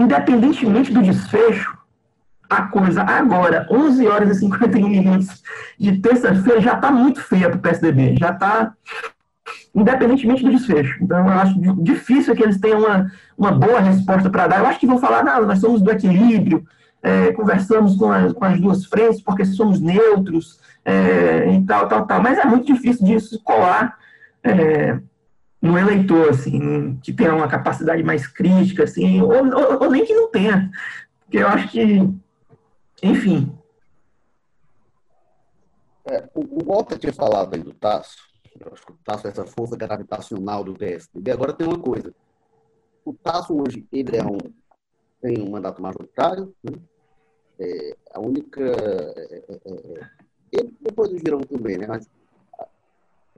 [0.00, 1.78] independentemente do desfecho,
[2.48, 5.42] a coisa agora, 11 horas e 51 minutos
[5.78, 8.16] de terça-feira, já está muito feia para o PSDB.
[8.18, 8.72] Já está,
[9.74, 10.98] independentemente do desfecho.
[11.00, 14.58] Então, eu acho difícil que eles tenham uma, uma boa resposta para dar.
[14.58, 16.64] Eu acho que vão falar, não, nós somos do equilíbrio,
[17.02, 22.06] é, conversamos com as, com as duas frentes porque somos neutros é, e tal, tal,
[22.06, 22.22] tal.
[22.22, 23.96] Mas é muito difícil disso colar
[24.42, 24.98] é,
[25.60, 30.14] no eleitor, assim, que tenha uma capacidade mais crítica, assim, ou, ou, ou nem que
[30.14, 30.70] não tenha.
[31.24, 32.00] Porque eu acho que
[33.02, 33.56] enfim.
[36.04, 38.16] É, o, o Walter tinha falado aí do Tasso,
[38.58, 41.30] eu acho que o Tasso é essa força gravitacional do PSDB.
[41.30, 42.14] Agora tem uma coisa.
[43.04, 44.38] O Tasso hoje, ele é um,
[45.20, 46.72] tem um mandato majoritário, né?
[47.58, 48.60] é, a única...
[48.60, 50.20] É, é, é, é
[50.52, 51.86] ele, depois do Girão também, né?
[51.86, 52.10] Mas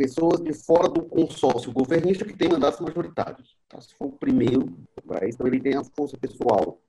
[0.02, 3.56] pessoas de fora do consórcio governista que tem mandatos majoritários.
[3.68, 4.76] Tasso foi o primeiro,
[5.22, 6.80] então ele tem a força pessoal.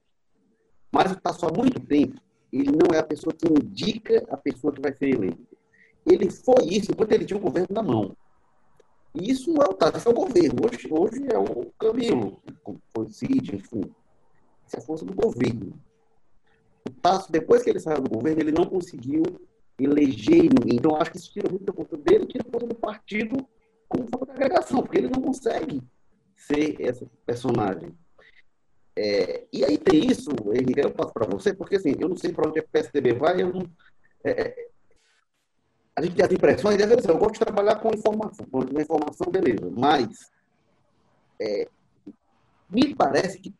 [0.91, 2.19] Mas o Tasso há muito tempo
[2.52, 5.41] ele não é a pessoa que indica a pessoa que vai ser eleita.
[6.06, 8.15] Ele foi isso enquanto ele tinha o governo na mão.
[9.15, 10.60] E isso não é o Tato, é o governo.
[10.65, 12.41] Hoje, hoje é o Camilo,
[12.95, 13.82] o Cid, enfim.
[14.67, 15.73] Isso é a força do governo.
[16.88, 19.23] O Tasso, depois que ele saiu do governo, ele não conseguiu
[19.78, 20.50] ninguém.
[20.68, 23.48] Então, acho que isso tira muito da conta dele, tira conta do partido
[23.88, 25.82] como forma de agregação, porque ele não consegue
[26.36, 27.94] ser essa personagem.
[28.96, 32.32] É, e aí tem isso, Henrique, eu passo para você, porque assim, eu não sei
[32.32, 33.68] para onde a PSDB vai, eu não,
[34.24, 34.68] é, é,
[35.96, 40.32] a gente tem as impressões, eu gosto de trabalhar com informação, com informação, beleza, mas
[41.42, 41.68] é,
[42.70, 43.54] me parece que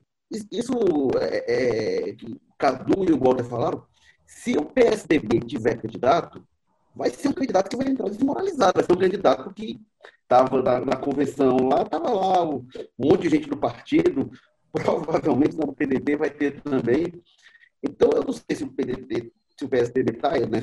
[0.52, 0.73] isso
[1.19, 3.86] é, é, que Cadu e o Walter falaram,
[4.36, 6.46] se o PSDB tiver candidato,
[6.93, 9.80] vai ser um candidato que vai entrar desmoralizado, vai ser um candidato que
[10.22, 12.65] estava na, na, convenção lá, estava lá um
[12.98, 14.32] monte de gente do partido,
[14.74, 17.13] provavelmente no PDT vai ter também.
[17.82, 20.62] Então, eu não sei se o PDT, se o PSDB está, né,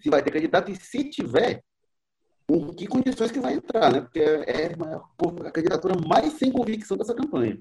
[0.00, 1.62] se vai ter candidato, e se tiver,
[2.48, 4.00] em que condições que vai entrar, né?
[4.00, 4.74] Porque é, é
[5.46, 7.58] a candidatura mais sem convicção dessa campanha.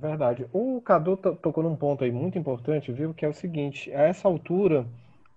[0.00, 0.46] Verdade.
[0.52, 3.12] O Cadu tocou num ponto aí muito importante, viu?
[3.12, 4.86] Que é o seguinte: a essa altura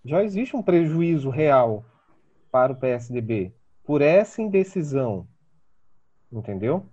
[0.06, 1.84] já existe um prejuízo real
[2.52, 5.28] para o PSDB por essa indecisão,
[6.32, 6.86] entendeu?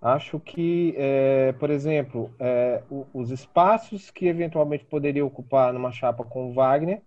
[0.00, 6.50] Acho que, é, por exemplo, é, os espaços que eventualmente poderia ocupar numa chapa com
[6.50, 7.02] o Wagner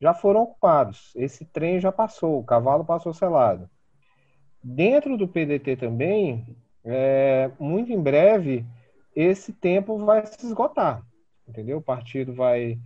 [0.00, 1.12] já foram ocupados.
[1.16, 3.68] Esse trem já passou, o cavalo passou selado.
[4.62, 8.64] Dentro do PDT também, é, muito em breve,
[9.14, 11.02] esse tempo vai se esgotar,
[11.48, 11.78] entendeu?
[11.78, 12.78] O partido vai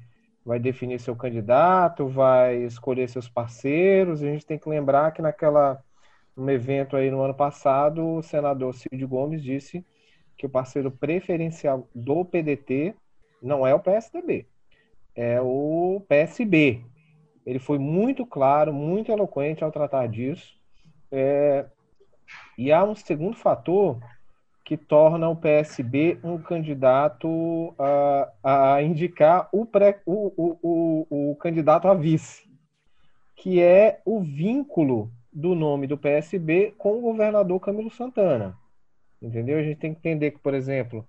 [0.45, 4.23] vai definir seu candidato, vai escolher seus parceiros.
[4.23, 5.79] A gente tem que lembrar que naquela
[6.35, 9.85] um evento aí no ano passado, o senador Cid Gomes disse
[10.39, 12.95] que o parceiro preferencial do PDT
[13.43, 14.47] não é o PSDB,
[15.15, 16.83] é o PSB.
[17.45, 20.55] Ele foi muito claro, muito eloquente ao tratar disso.
[21.11, 21.67] É...
[22.57, 23.99] E há um segundo fator
[24.69, 30.59] que torna o PSB um candidato a, a indicar o, pré, o, o,
[31.11, 32.47] o, o candidato a vice,
[33.35, 38.59] que é o vínculo do nome do PSB com o governador Camilo Santana.
[39.23, 39.59] Entendeu?
[39.59, 41.09] A gente tem que entender que, por exemplo,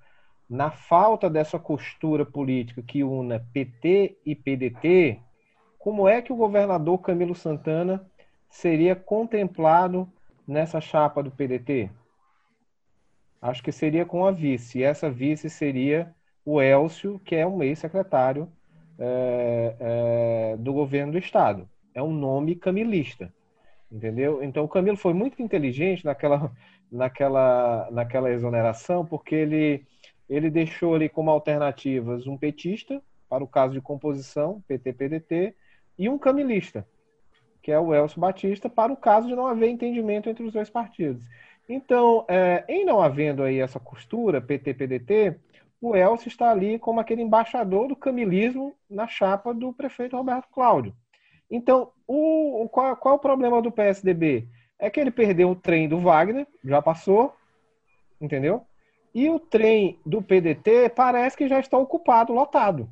[0.50, 5.20] na falta dessa costura política que una PT e PDT,
[5.78, 8.10] como é que o governador Camilo Santana
[8.50, 10.10] seria contemplado
[10.48, 11.92] nessa chapa do PDT?
[13.42, 14.80] Acho que seria com a vice.
[14.80, 16.14] E essa vice seria
[16.46, 18.50] o Elcio, que é um ex-secretário
[18.98, 21.70] é, é, do governo do Estado.
[21.94, 23.34] É um nome camilista,
[23.92, 24.44] entendeu?
[24.44, 26.52] Então, o Camilo foi muito inteligente naquela,
[26.92, 29.86] naquela, naquela exoneração, porque ele,
[30.30, 35.56] ele deixou ali como alternativas um petista, para o caso de composição, PT-PDT,
[35.98, 36.88] e um camilista,
[37.62, 40.70] que é o Elcio Batista, para o caso de não haver entendimento entre os dois
[40.70, 41.24] partidos.
[41.70, 45.40] Então, é, em não havendo aí essa costura, PT-PDT,
[45.80, 50.96] o Elcio está ali como aquele embaixador do camilismo na chapa do prefeito Roberto Cláudio.
[51.50, 54.48] Então, o, qual, qual o problema do PSDB?
[54.80, 57.36] É que ele perdeu o trem do Wagner, já passou,
[58.20, 58.66] entendeu?
[59.14, 62.90] E o trem do PDT parece que já está ocupado, lotado.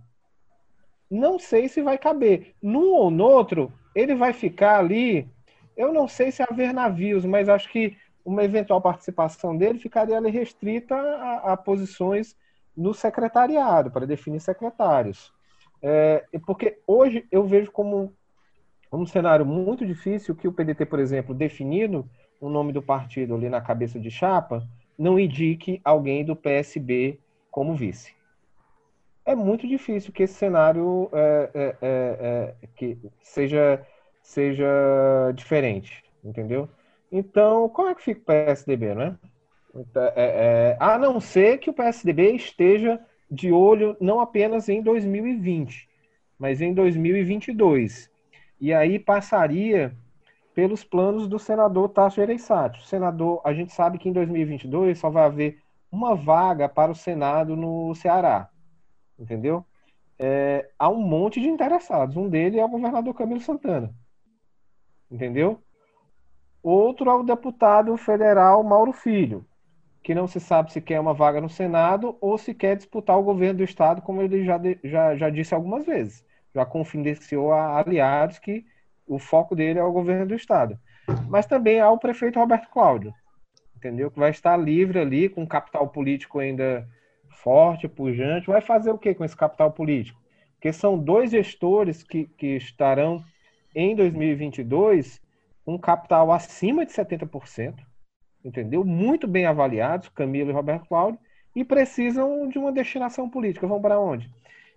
[1.10, 2.54] Não sei se vai caber.
[2.62, 5.28] Num ou no outro, ele vai ficar ali.
[5.76, 7.96] Eu não sei se haver navios, mas acho que
[8.28, 12.36] uma eventual participação dele ficaria restrita a, a posições
[12.76, 15.34] no secretariado, para definir secretários.
[15.82, 18.13] É, porque hoje eu vejo como
[18.92, 22.06] um cenário muito difícil que o PDT, por exemplo, definindo
[22.42, 27.18] o nome do partido ali na cabeça de chapa, não indique alguém do PSB
[27.50, 28.13] como vice.
[29.26, 33.86] É muito difícil que esse cenário é, é, é, é que seja,
[34.22, 34.68] seja
[35.34, 36.70] diferente, entendeu?
[37.12, 39.17] Então, como é que fica o PSDB, né?
[39.74, 44.82] Então, é, é, a não ser que o PSDB esteja de olho não apenas em
[44.82, 45.88] 2020,
[46.39, 48.10] mas em 2022.
[48.60, 49.96] E aí passaria
[50.54, 52.80] pelos planos do senador Tasso Gereissati.
[52.80, 55.62] O senador, a gente sabe que em 2022 só vai haver
[55.92, 58.50] uma vaga para o Senado no Ceará,
[59.19, 59.63] entendeu?
[60.17, 62.17] É, há um monte de interessados.
[62.17, 63.94] Um deles é o governador Camilo Santana,
[65.12, 65.62] entendeu?
[66.62, 69.45] Outro é o deputado federal Mauro Filho,
[70.03, 73.23] que não se sabe se quer uma vaga no Senado ou se quer disputar o
[73.23, 76.25] governo do Estado, como ele já, já, já disse algumas vezes.
[76.53, 78.65] Já confidenciou a aliados que
[79.05, 80.79] o foco dele é o governo do Estado.
[81.29, 83.13] Mas também há o prefeito Roberto Cláudio,
[83.75, 84.12] entendeu?
[84.12, 86.87] Que vai estar livre ali, com capital político ainda
[87.29, 88.47] forte, pujante.
[88.47, 90.19] Vai fazer o que com esse capital político?
[90.53, 93.23] Porque são dois gestores que, que estarão
[93.75, 95.21] em 2022
[95.68, 97.76] um capital acima de 70%,
[98.44, 98.86] entendeu?
[98.86, 101.20] Muito bem avaliados, Camilo e Roberto Cláudio,
[101.54, 103.68] e precisam de uma destinação política.
[103.68, 104.32] Vão para onde?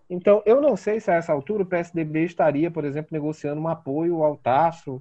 [0.08, 3.68] Então, eu não sei se a essa altura o PSDB estaria, por exemplo, negociando um
[3.68, 5.00] apoio ao Tasso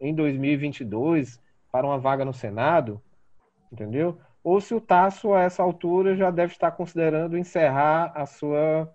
[0.00, 1.38] em 2022
[1.70, 3.02] para uma vaga no Senado,
[3.70, 4.18] entendeu?
[4.42, 8.90] Ou se o Tasso, a essa altura, já deve estar considerando encerrar a sua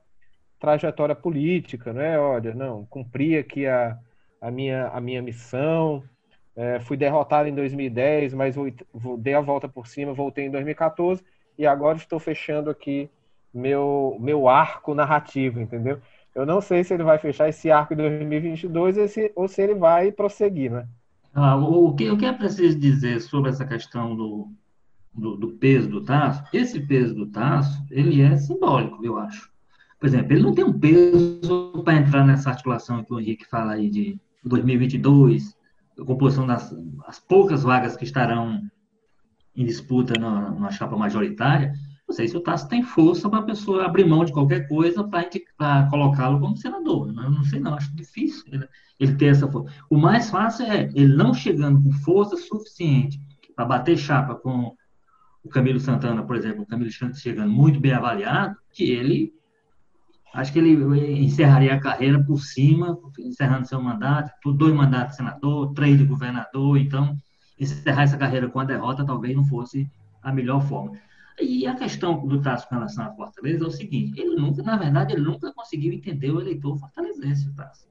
[0.60, 2.18] trajetória política, não é?
[2.18, 4.00] Olha, não, cumpri aqui a,
[4.40, 6.04] a, minha, a minha missão,
[6.56, 8.56] é, fui derrotado em 2010, mas
[9.20, 11.24] dei a volta por cima, voltei em 2014
[11.58, 13.10] e agora estou fechando aqui
[13.54, 16.00] meu, meu arco narrativo, entendeu?
[16.34, 19.62] Eu não sei se ele vai fechar esse arco em 2022 ou se, ou se
[19.62, 20.88] ele vai prosseguir, né?
[21.34, 24.50] Ah, o, que, o que é preciso dizer sobre essa questão do,
[25.14, 26.44] do, do, peso do Tasso?
[26.54, 29.50] Esse peso do Tasso, ele é simbólico, eu acho.
[30.00, 33.74] Por exemplo, ele não tem um peso para entrar nessa articulação que o Henrique fala
[33.74, 35.56] aí de 2022, a
[36.06, 36.74] composição das
[37.06, 38.62] as poucas vagas que estarão
[39.56, 41.74] em disputa na, na chapa majoritária,
[42.08, 45.02] não sei se o Tasso tem força para a pessoa abrir mão de qualquer coisa
[45.04, 47.12] para colocá-lo como senador.
[47.12, 48.68] Não sei, não, acho difícil ele,
[49.00, 49.74] ele, ter essa força.
[49.90, 53.18] O mais fácil é ele não chegando com força suficiente
[53.56, 54.76] para bater chapa com
[55.44, 59.34] o Camilo Santana, por exemplo, o Camilo chegando muito bem avaliado, que ele
[60.34, 65.74] acho que ele encerraria a carreira por cima, encerrando seu mandato, dois mandatos de senador,
[65.74, 67.16] três de governador, então
[67.60, 69.90] encerrar essa carreira com a derrota talvez não fosse
[70.22, 70.98] a melhor forma.
[71.40, 74.78] E a questão do Tasso com relação à Fortaleza é o seguinte: ele nunca, na
[74.78, 77.90] verdade, ele nunca conseguiu entender o eleitor fortalezense, o Tasso.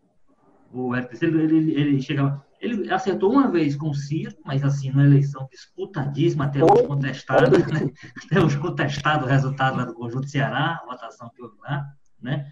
[0.73, 2.45] O RPC, ele, ele, ele chegava.
[2.61, 7.59] Ele acertou uma vez com o Ciro, mas assim, numa eleição disputadíssima, até hoje contestada,
[7.59, 7.91] né?
[8.25, 11.87] até hoje contestado o resultado lá do Conjunto Ceará, a votação que houve lá,
[12.23, 12.51] né?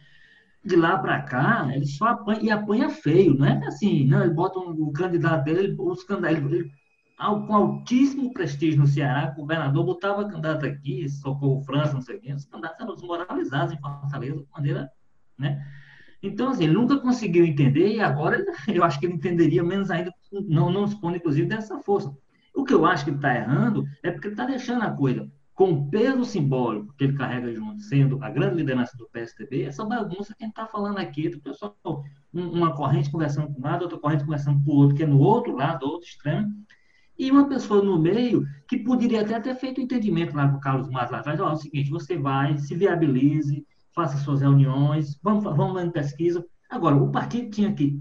[0.64, 4.34] De lá para cá, ele só apanha, e apanha feio, não é assim, não, ele
[4.34, 6.70] bota um, o candidato dele, os candidatos, ele,
[7.16, 12.20] com altíssimo prestígio no Ceará, o governador botava candidato aqui, Socorro França, não sei o
[12.20, 14.90] quê, os candidatos eram desmoralizados em Fortaleza de maneira,
[15.38, 15.64] né?
[16.22, 20.12] Então, assim, ele nunca conseguiu entender e agora eu acho que ele entenderia menos ainda,
[20.32, 22.12] não, não dispõe, inclusive, dessa força.
[22.54, 25.30] O que eu acho que ele está errando é porque ele está deixando a coisa
[25.58, 29.84] com o peso simbólico que ele carrega junto, sendo a grande liderança do PSDB, essa
[29.84, 31.74] bagunça que a gente está falando aqui, do pessoal,
[32.32, 35.18] uma corrente conversando com um lado, outra corrente conversando com o outro, que é no
[35.18, 36.46] outro lado, outro extremo,
[37.18, 40.88] e uma pessoa no meio que poderia até ter feito entendimento lá com o Carlos
[40.88, 45.42] Matos lá atrás, ó, é o seguinte, você vai, se viabilize, faça suas reuniões, vamos,
[45.42, 46.46] vamos em pesquisa.
[46.70, 48.00] Agora, o partido tinha que,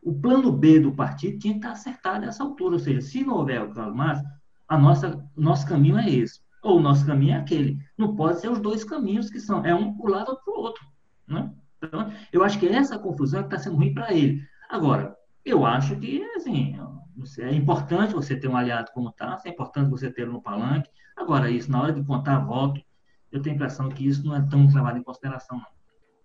[0.00, 3.34] o plano B do partido tinha que estar acertado nessa altura, ou seja, se não
[3.34, 4.22] houver o Carlos Matos,
[4.66, 7.78] a nossa, nosso caminho é esse, ou o nosso caminho é aquele.
[7.96, 10.54] Não pode ser os dois caminhos que são, é um para o lado ou para
[10.54, 10.84] o outro.
[11.28, 11.52] Né?
[11.76, 14.42] Então, eu acho que essa confusão é está sendo ruim para ele.
[14.68, 16.74] Agora, eu acho que, assim,
[17.40, 20.88] é importante você ter um aliado como Tasso, é importante você ter no palanque.
[21.14, 22.80] Agora, isso, na hora de contar voto,
[23.30, 25.74] eu tenho a impressão que isso não é tão levado em consideração, não.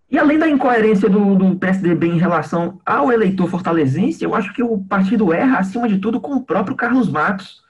[0.10, 4.64] E além da incoerência do, do, PSDB em relação ao eleitor fortalezense, eu acho que
[4.64, 7.62] o partido erra, acima de tudo, com o próprio Carlos Matos,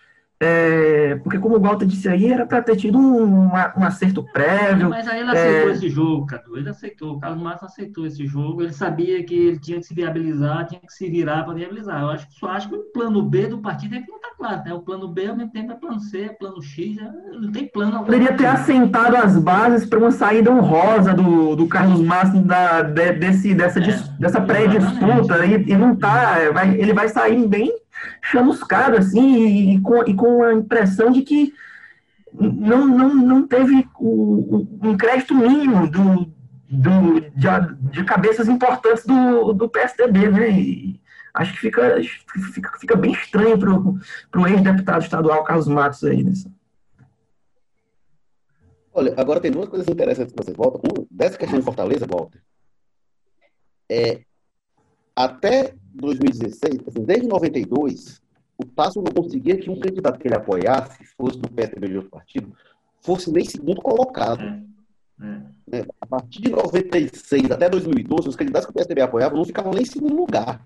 [0.41, 4.89] é, porque, como o Walter disse aí, era para ter tido um, um, acerto prévio.
[4.89, 5.71] Mas aí ele aceitou é...
[5.73, 6.57] esse jogo, Cadu.
[6.57, 7.15] Ele aceitou.
[7.15, 8.61] O Carlos Matos aceitou esse jogo.
[8.61, 12.01] Ele sabia que ele tinha que se viabilizar, tinha que se virar para viabilizar.
[12.01, 14.63] Eu acho, só acho que o plano B do partido é que não está claro.
[14.63, 14.73] Né?
[14.73, 16.97] O plano B, ao mesmo tempo, é plano C, é plano X.
[16.97, 17.37] É...
[17.37, 18.05] Não tem plano.
[18.05, 23.11] Poderia ter assentado as bases para uma saída honrosa do, do Carlos Matos da, de,
[23.11, 25.45] desse, dessa, é, dessa pré-disputa.
[25.45, 26.37] E, e, não está.
[26.77, 27.73] Ele vai sair bem
[28.21, 31.53] chamuscado, assim, e com, e com a impressão de que
[32.33, 36.31] não, não, não teve o, o um crédito mínimo do,
[36.69, 40.49] do, de, de cabeças importantes do, do PSDB, né?
[40.51, 41.01] E
[41.33, 42.01] acho que fica,
[42.53, 46.23] fica, fica bem estranho para o ex-deputado estadual Carlos Matos aí.
[46.23, 46.33] Né?
[48.93, 50.79] Olha, agora tem duas coisas interessantes que você volta.
[50.79, 52.41] Um, dessa questão de Fortaleza, Walter.
[53.89, 54.21] É,
[55.15, 58.21] até 2016, assim, desde 92,
[58.57, 62.11] o Tasso não conseguia que um candidato que ele apoiasse, fosse do PSDB de outro
[62.11, 62.53] partido,
[63.01, 64.41] fosse nem segundo colocado.
[64.41, 64.69] É.
[65.71, 65.85] É.
[65.99, 69.83] A partir de 96 até 2012, os candidatos que o PSDB apoiava não ficavam nem
[69.83, 70.65] em segundo lugar.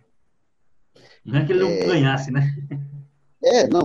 [1.26, 2.56] Não é que ele não ganhasse, né?
[3.44, 3.84] É, não,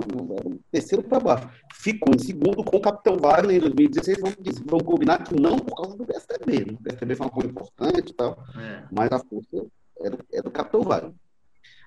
[0.70, 1.48] terceiro para baixo.
[1.74, 4.20] Ficou em segundo com o Capitão Wagner em 2016.
[4.20, 6.74] Vamos, vamos combinar que não por causa do PSDB.
[6.74, 8.84] O PSDB foi uma coisa importante e tal, é.
[8.90, 9.66] mas a força
[10.00, 11.12] é do, é do Capitão Wagner.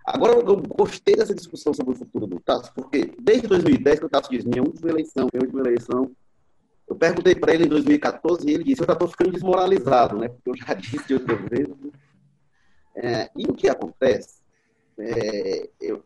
[0.05, 4.09] Agora, eu gostei dessa discussão sobre o futuro do Tasso, porque desde 2010 que o
[4.09, 6.11] Tasso diz, minha última eleição, minha última eleição,
[6.87, 10.27] eu perguntei para ele em 2014 e ele disse, eu já estou ficando desmoralizado, né?
[10.27, 11.67] Porque eu já disse de outra vez.
[12.95, 14.41] É, e o que acontece,
[14.97, 16.03] é, eu,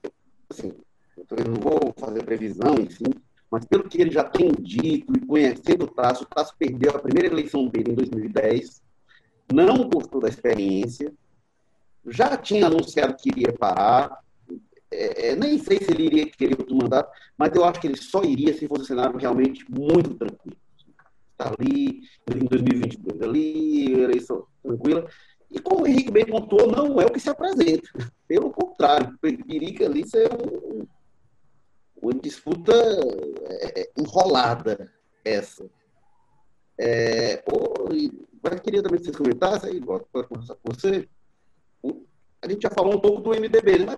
[0.49, 0.71] assim,
[1.17, 3.11] eu não vou fazer previsão, enfim,
[3.49, 6.99] mas pelo que ele já tem dito e conhecendo o Tasso, o Tasso perdeu a
[6.99, 8.81] primeira eleição dele em 2010,
[9.53, 11.13] não gostou da experiência,
[12.07, 14.19] já tinha anunciado que iria parar,
[14.91, 17.97] é, é, nem sei se ele iria querer outro mandato, mas eu acho que ele
[17.97, 20.57] só iria se fosse um cenário realmente muito tranquilo.
[21.31, 22.03] Está ali,
[22.33, 25.05] em 2022, ali, eleição tranquila.
[25.51, 27.89] E como o Henrique bem pontuou, não é o que se apresenta.
[28.27, 30.87] Pelo contrário, periga ali ser um,
[32.01, 32.73] uma disputa
[33.43, 34.91] é, enrolada
[35.23, 35.65] essa.
[36.77, 41.07] É, eu queria também que vocês comentassem aí, para conversar com você.
[42.41, 43.97] A gente já falou um pouco do MDB, né?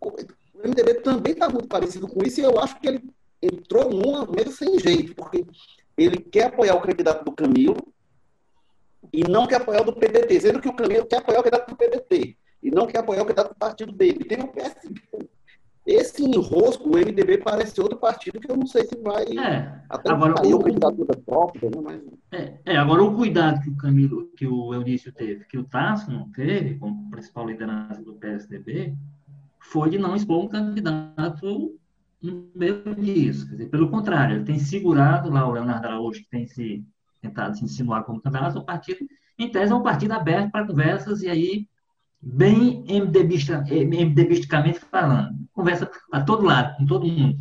[0.00, 3.02] o MDB também está muito parecido com isso e eu acho que ele
[3.42, 5.44] entrou numa mesa sem jeito, porque
[5.96, 7.76] ele quer apoiar o candidato do Camilo
[9.12, 11.70] e não quer apoiar o do PDT, sendo que o Camilo quer apoiar o candidato
[11.70, 14.24] do PDT e não quer apoiar o candidato do partido dele.
[14.24, 15.02] Tem o PSB.
[15.86, 19.24] Esse enrosco, o MDB parece outro partido que eu não sei se vai.
[19.38, 21.76] É, até agora, o, candidatura própria, né?
[21.80, 22.02] Mas...
[22.32, 26.10] É, é, agora o cuidado que o Camilo, que o Eunício teve, que o Tasso
[26.10, 28.96] não teve, como principal liderança do PSDB,
[29.60, 31.78] foi de não expor um candidato
[32.20, 33.46] no meio disso.
[33.46, 36.84] Quer dizer, pelo contrário, ele tem segurado lá o Leonardo Araújo, que tem se
[37.20, 39.06] tentado se insinuar como candidato, o partido,
[39.38, 41.68] em tese, é um partido aberto para conversas, e aí,
[42.20, 47.38] bem MDBisticamente falando, conversa a todo lado, com todo mundo,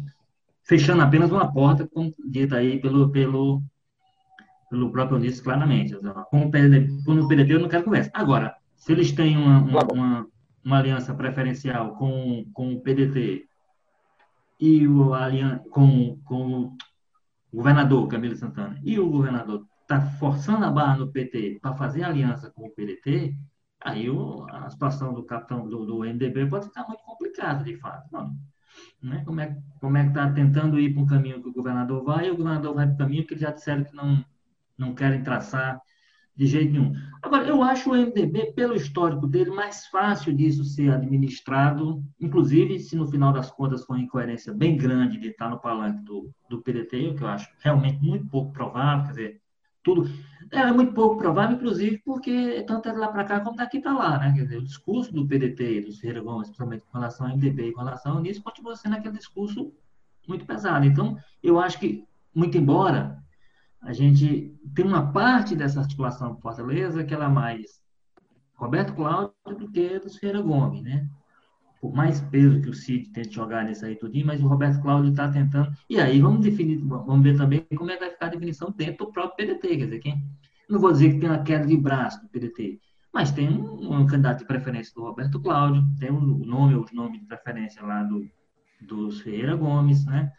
[0.63, 3.61] fechando apenas uma porta, como dito aí pelo, pelo,
[4.69, 5.95] pelo próprio Ulisses claramente.
[6.29, 8.11] Com o, PDT, o PDT eu não quero conversa.
[8.13, 10.27] Agora, se eles têm uma, uma, uma,
[10.63, 13.45] uma aliança preferencial com, com o PDT
[14.59, 16.77] e o alian, com, com o
[17.53, 22.49] governador Camilo Santana e o governador está forçando a barra no PT para fazer aliança
[22.51, 23.35] com o PDT,
[23.85, 28.09] aí o, a situação do capitão do, do MDB pode ficar muito complicada, de fato.
[28.11, 28.35] Não,
[29.01, 29.23] né?
[29.23, 32.27] Como é, como é que está tentando ir para um caminho que o governador vai
[32.27, 34.25] e o governador vai para o caminho que já disseram que não,
[34.75, 35.79] não querem traçar
[36.35, 36.93] de jeito nenhum.
[37.21, 42.95] Agora, eu acho o MDB, pelo histórico dele, mais fácil disso ser administrado, inclusive se
[42.95, 46.61] no final das contas for uma incoerência bem grande de estar no palanque do, do
[46.61, 49.41] PDT, o que eu acho realmente muito pouco provável, quer dizer,
[49.85, 50.09] tudo.
[50.51, 54.19] É muito pouco provável, inclusive, porque tanto é lá para cá como daqui para lá,
[54.19, 54.33] né?
[54.35, 57.71] Quer dizer, o discurso do PDT, do Ferreira Gomes, principalmente com relação ao MDB e
[57.71, 59.71] com relação nisso, continua sendo aquele discurso
[60.27, 60.85] muito pesado.
[60.85, 63.23] Então, eu acho que, muito embora
[63.81, 67.79] a gente tem uma parte dessa articulação Fortaleza que ela é mais
[68.55, 71.07] Roberto Cláudio do que dos Ferreira Gomes, né?
[71.85, 75.11] Por mais peso que o Cid tente jogar nisso aí tudinho, mas o Roberto Cláudio
[75.11, 75.71] está tentando.
[75.87, 79.05] E aí vamos definir, vamos ver também como é que vai ficar a definição dentro
[79.05, 80.23] do próprio PDT, quer dizer, quem
[80.67, 82.79] não vou dizer que tem uma queda de braço do PDT,
[83.13, 87.19] mas tem um, um candidato de preferência do Roberto Cláudio, tem o nome, os nomes
[87.19, 88.27] de preferência lá do,
[88.81, 90.31] dos Ferreira Gomes, né?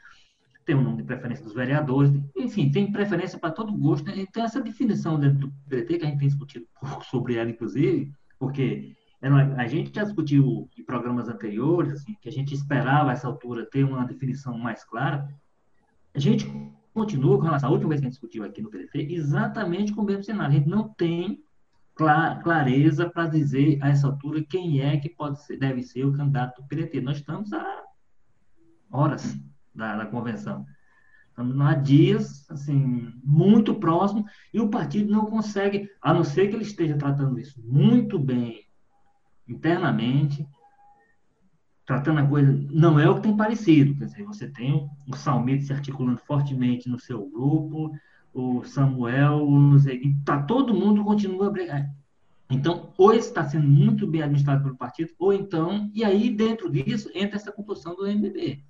[0.65, 4.05] tem o nome de preferência dos vereadores, enfim, tem preferência para todo gosto.
[4.05, 4.15] Né?
[4.17, 8.11] Então, essa definição dentro do PT, que a gente tem discutido pouco sobre ela, inclusive,
[8.37, 13.27] porque a gente já discutiu em programas anteriores, assim, que a gente esperava, a essa
[13.27, 15.27] altura, ter uma definição mais clara.
[16.15, 16.47] A gente
[16.93, 20.03] continua com relação à última vez que a gente discutiu aqui no PT, exatamente com
[20.03, 20.55] o mesmo cenário.
[20.55, 21.43] A gente não tem
[21.95, 26.61] clareza para dizer, a essa altura, quem é que pode ser, deve ser o candidato
[26.61, 27.01] do PDT.
[27.01, 27.83] Nós estamos há
[28.91, 29.39] horas
[29.75, 30.67] da, da convenção.
[31.31, 36.55] Estamos há dias, assim, muito próximo, e o partido não consegue, a não ser que
[36.55, 38.66] ele esteja tratando isso muito bem
[39.49, 40.47] internamente,
[41.87, 45.65] tratando a coisa, não é o que tem parecido, quer dizer, você tem o Salmito
[45.65, 47.93] se articulando fortemente no seu grupo,
[48.35, 51.91] o Samuel, não sei, tá, todo mundo continua a brigar.
[52.51, 57.11] Então, ou está sendo muito bem administrado pelo partido, ou então, e aí dentro disso
[57.15, 58.63] entra essa composição do MDB.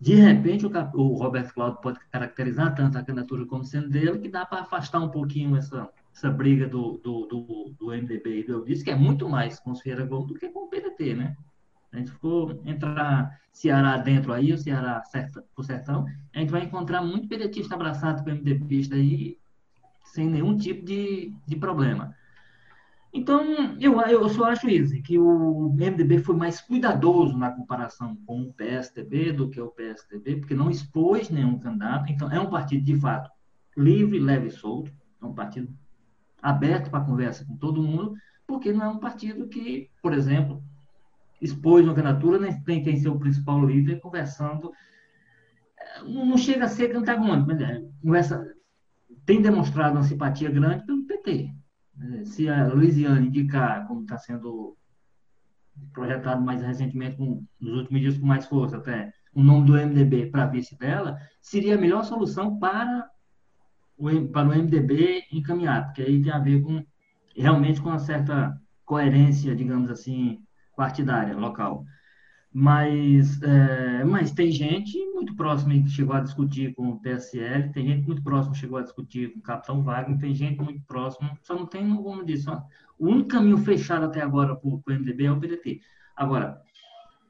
[0.00, 4.28] De repente, o, o Roberto Cláudio pode caracterizar tanto a candidatura como sendo dele, que
[4.28, 8.52] dá para afastar um pouquinho essa, essa briga do, do, do, do MDB e do
[8.52, 11.36] Eudício, que é muito mais com os Feira Gomes do que com o PDT, né?
[11.92, 16.64] A gente for entrar Ceará dentro aí, o Ceará certa, o sertão, a gente vai
[16.64, 19.38] encontrar muito pedetista abraçado com o MDBista aí,
[20.04, 22.14] sem nenhum tipo de, de problema.
[23.12, 28.42] Então, eu, eu só acho isso, que o MDB foi mais cuidadoso na comparação com
[28.42, 32.10] o PSDB do que o PSDB, porque não expôs nenhum candidato.
[32.10, 33.28] Então, é um partido, de fato,
[33.76, 34.92] livre, leve e solto.
[35.20, 35.76] É um partido
[36.42, 38.14] aberto para conversa com todo mundo,
[38.46, 40.62] porque não é um partido que, por exemplo,
[41.40, 44.72] expôs uma candidatura, nem tem quem ser o principal líder, conversando.
[46.04, 48.54] Não chega a ser antagônico, mas é, conversa,
[49.24, 51.54] tem demonstrado uma simpatia grande pelo PT
[52.24, 54.76] se a Louisiana indicar, como está sendo
[55.92, 60.26] projetado mais recentemente, com, nos últimos dias com mais força até, o nome do MDB
[60.30, 63.08] para vice dela, seria a melhor solução para
[64.32, 66.84] para o MDB encaminhar, porque aí tem a ver com
[67.36, 70.42] realmente com uma certa coerência, digamos assim,
[70.76, 71.84] partidária, local.
[72.52, 77.86] Mas, é, mas tem gente muito próxima que chegou a discutir com o PSL, tem
[77.86, 81.38] gente muito próxima que chegou a discutir com o Capitão Wagner, tem gente muito próxima,
[81.42, 82.50] só não tem, como disse,
[82.98, 85.80] o único caminho fechado até agora para o MDB é o PDT.
[86.16, 86.60] Agora,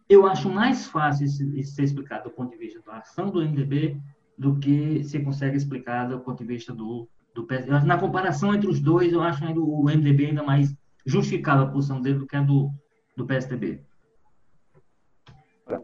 [0.09, 3.41] eu acho mais fácil isso, isso ser explicado do ponto de vista da ação do
[3.41, 4.01] MDB
[4.41, 7.85] do que se consegue explicar do ponto de vista do, do PSDB.
[7.85, 10.75] Na comparação entre os dois, eu acho ainda o MDB ainda mais
[11.05, 12.71] justificável a posição dele do que a do,
[13.15, 13.83] do PSDB.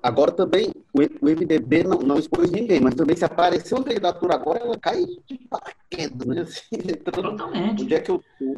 [0.03, 4.61] Agora também, o MDB não, não expôs ninguém, mas também se aparecer uma candidatura agora,
[4.61, 6.41] ela cai de paraquedas, né?
[6.49, 7.83] Assim, Totalmente.
[7.83, 8.56] Onde é que eu tô?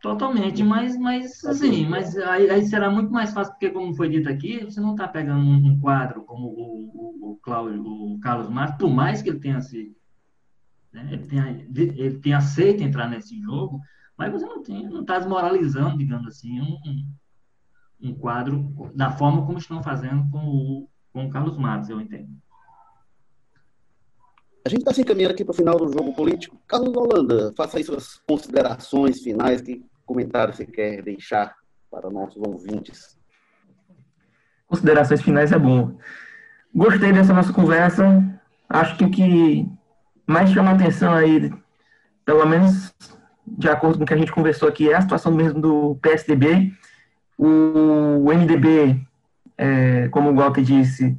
[0.00, 4.28] Totalmente, mas, mas assim, mas aí, aí, será muito mais fácil, porque como foi dito
[4.28, 8.76] aqui, você não está pegando um, quadro como o, o, o, Cláudio, o Carlos Matos,
[8.76, 9.92] por mais que ele tenha se
[10.92, 13.80] né, ele, tenha, ele tenha aceito entrar nesse jogo,
[14.16, 17.12] mas você não tem, não está desmoralizando, digamos assim, um,
[18.00, 22.30] um quadro da forma como estão fazendo com o, com o Carlos Matos, eu entendo.
[24.68, 26.60] A gente está se encaminhando aqui para o final do jogo político.
[26.68, 31.56] Carlos Holanda, faça aí suas considerações finais, que comentário você quer deixar
[31.90, 33.16] para nossos ouvintes?
[34.66, 35.96] Considerações finais é bom.
[36.74, 38.22] Gostei dessa nossa conversa.
[38.68, 39.66] Acho que o que
[40.26, 41.50] mais chama atenção aí,
[42.22, 42.94] pelo menos
[43.46, 46.74] de acordo com o que a gente conversou aqui, é a situação mesmo do PSDB.
[47.38, 49.00] O, MDB,
[49.56, 51.18] é, como o Walter disse,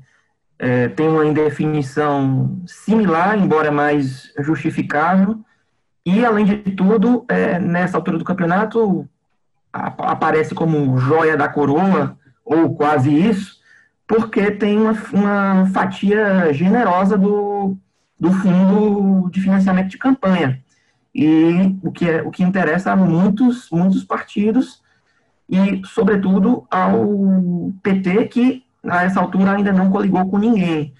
[0.59, 5.39] é, tem uma indefinição similar, embora mais justificável,
[6.05, 9.07] e, além de tudo, é, nessa altura do campeonato,
[9.71, 13.59] aparece como joia da coroa, ou quase isso,
[14.07, 17.77] porque tem uma, uma fatia generosa do,
[18.19, 20.61] do fundo de financiamento de campanha.
[21.13, 24.81] E o que, é, o que interessa a muitos, muitos partidos,
[25.47, 30.93] e, sobretudo, ao PT, que a essa altura ainda não coligou com ninguém,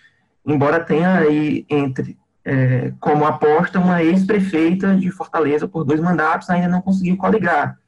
[0.46, 6.68] embora tenha aí entre é, como aposta uma ex-prefeita de Fortaleza por dois mandatos, ainda
[6.68, 7.80] não conseguiu coligar.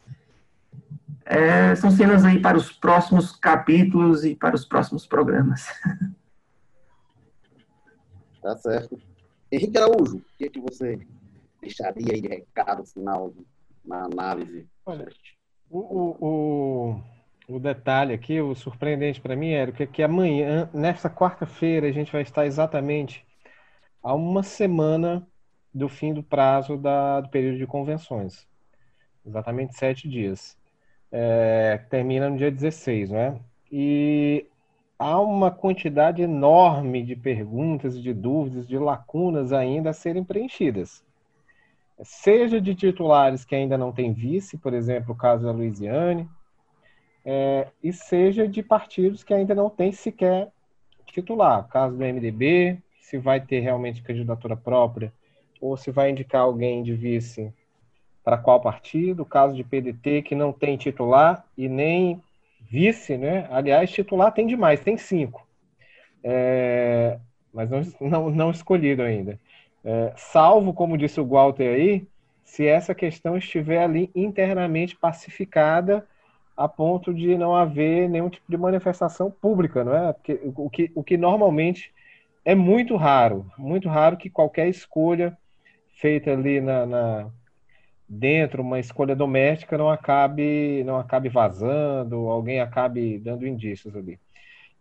[1.25, 5.65] É, são cenas aí para os próximos capítulos e para os próximos programas.
[8.41, 8.99] Tá certo.
[9.51, 10.99] Henrique Araújo, o que, é que você
[11.61, 13.31] deixaria aí de recado final
[13.85, 14.67] na análise?
[14.83, 15.07] Olha,
[15.69, 17.03] o, o, o
[17.47, 22.11] o detalhe aqui, o surpreendente para mim era que, que amanhã, nessa quarta-feira, a gente
[22.11, 23.25] vai estar exatamente
[24.01, 25.27] a uma semana
[25.73, 28.47] do fim do prazo da, do período de convenções.
[29.25, 30.57] Exatamente sete dias.
[31.11, 33.39] É, termina no dia 16, né?
[33.71, 34.45] E
[34.97, 41.03] há uma quantidade enorme de perguntas, de dúvidas, de lacunas ainda a serem preenchidas.
[42.03, 46.27] Seja de titulares que ainda não têm vice, por exemplo, o caso da Luiziane,
[47.25, 50.49] é, e seja de partidos que ainda não têm sequer
[51.05, 51.67] titular.
[51.67, 55.13] Caso do MDB, se vai ter realmente candidatura própria
[55.59, 57.53] ou se vai indicar alguém de vice
[58.23, 59.25] para qual partido.
[59.25, 62.21] Caso de PDT, que não tem titular e nem
[62.61, 63.47] vice, né?
[63.51, 65.45] Aliás, titular tem demais, tem cinco.
[66.23, 67.19] É,
[67.53, 69.39] mas não, não, não escolhido ainda.
[69.83, 72.07] É, salvo, como disse o Walter aí,
[72.43, 76.07] se essa questão estiver ali internamente pacificada
[76.55, 80.13] a ponto de não haver nenhum tipo de manifestação pública, não é?
[80.13, 81.93] Porque, o, que, o que normalmente
[82.43, 85.37] é muito raro, muito raro que qualquer escolha
[85.93, 87.31] feita ali na, na
[88.07, 94.19] dentro, uma escolha doméstica, não acabe, não acabe vazando, alguém acabe dando indícios ali.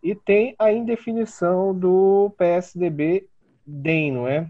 [0.03, 3.27] E tem a indefinição do PSDB
[3.65, 4.47] DEM, não é?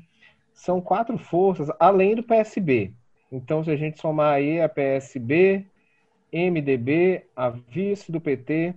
[0.53, 2.93] São quatro forças, além do PSB.
[3.31, 5.65] Então, se a gente somar aí a PSB,
[6.31, 8.73] MDB, a vice do PT,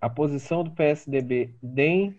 [0.00, 2.14] a posição do PSDB DEM,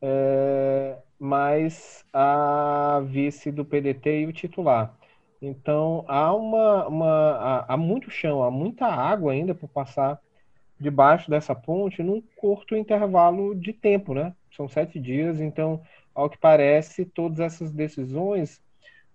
[0.00, 4.94] é, mais a vice do PDT e o titular.
[5.40, 10.20] Então há uma, uma há, muito chão, há muita água ainda por passar
[10.78, 14.34] debaixo dessa ponte num curto intervalo de tempo, né?
[14.54, 15.82] São sete dias, então,
[16.14, 18.62] ao que parece, todas essas decisões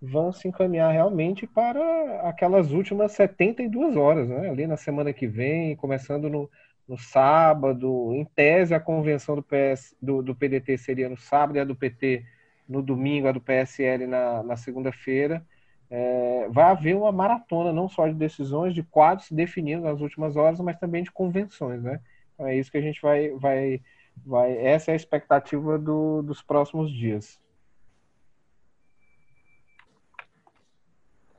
[0.02, 4.50] vão se encaminhar realmente para aquelas últimas 72 horas, né?
[4.50, 6.50] ali na semana que vem, começando no,
[6.88, 8.14] no sábado.
[8.14, 11.76] Em tese, a convenção do, PS, do, do, PDT seria no sábado e a do
[11.76, 12.26] PT
[12.68, 15.46] no domingo, a do PSL na, na segunda-feira.
[15.90, 20.36] É, vai haver uma maratona, não só de decisões, de quadros se definindo nas últimas
[20.36, 21.84] horas, mas também de convenções.
[21.84, 22.00] Né?
[22.34, 23.30] Então é isso que a gente vai.
[23.32, 23.82] vai,
[24.26, 27.40] vai essa é a expectativa do, dos próximos dias.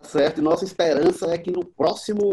[0.02, 2.32] Certo, e nossa esperança é que no próximo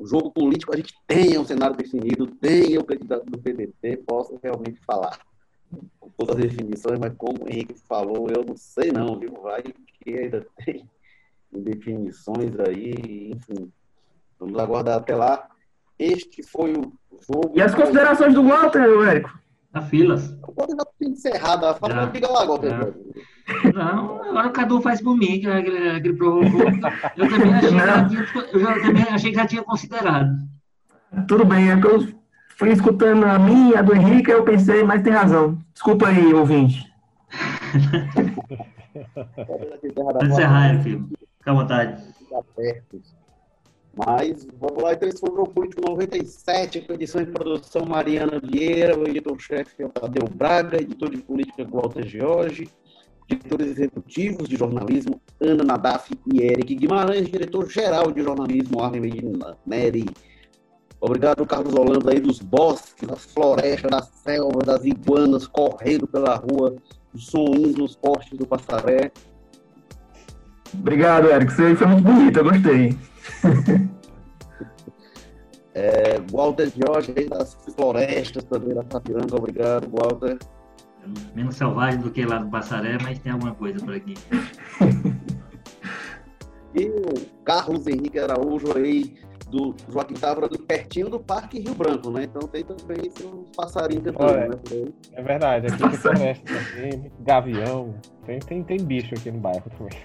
[0.00, 4.80] jogo político a gente tenha um cenário definido, tenha o candidato do PDT, possa realmente
[4.84, 5.18] falar
[5.98, 9.32] com todas as definições, mas como o Henrique falou, eu não sei não, viu?
[9.42, 10.88] Vai que ainda tem
[11.50, 13.70] definições aí, enfim.
[14.38, 15.48] Vamos aguardar até lá.
[15.98, 17.52] Este foi o jogo.
[17.54, 19.41] E as considerações do Walter, Érico?
[19.72, 20.36] A filas.
[20.46, 21.74] O Walter já tem encerrado.
[21.76, 22.94] Fala, diga lá, Walter.
[23.74, 26.60] Não, agora o Cadu faz por mim, que ele provocou.
[27.16, 30.30] Eu também achei, que já tinha, eu também achei que já tinha considerado.
[31.26, 32.06] Tudo bem, é que eu
[32.56, 35.58] fui escutando a minha, a do Henrique, eu pensei, mas tem razão.
[35.72, 36.90] Desculpa aí, ouvinte.
[40.12, 41.08] Pode encerrar, filho.
[41.38, 42.02] Fica à vontade.
[43.94, 48.98] Mas, vamos lá, então esse foi o Político 97, com edição de produção Mariana Vieira,
[48.98, 52.70] o editor-chefe é Tadeu Braga, editor de política Walter George,
[53.28, 60.06] diretores executivos de jornalismo Ana Nadaf e Eric Guimarães, diretor-geral de jornalismo Arlen Neri.
[60.98, 66.76] Obrigado, Carlos Holanda, aí dos bosques, das florestas, das selvas, das iguanas correndo pela rua,
[67.12, 69.12] dos sons nos postes do Passaré.
[70.72, 71.52] Obrigado, Eric.
[71.52, 73.11] Você foi muito bonito, eu gostei.
[75.74, 79.36] é, Walter Jorge, aí das florestas também da Sapiranga.
[79.36, 80.38] Obrigado, Walter.
[81.34, 84.14] Menos selvagem do que lá no Passaré, mas tem alguma coisa por aqui.
[86.74, 89.16] e o Carlos Henrique Araújo aí
[89.50, 92.24] do Joaquim Távora, pertinho do Parque Rio Branco, né?
[92.24, 94.56] Então tem também uns passarinhos cantando, é, né?
[95.12, 97.94] É verdade, aqui tem floresta também, gavião,
[98.24, 99.98] tem, tem, tem bicho aqui no bairro também.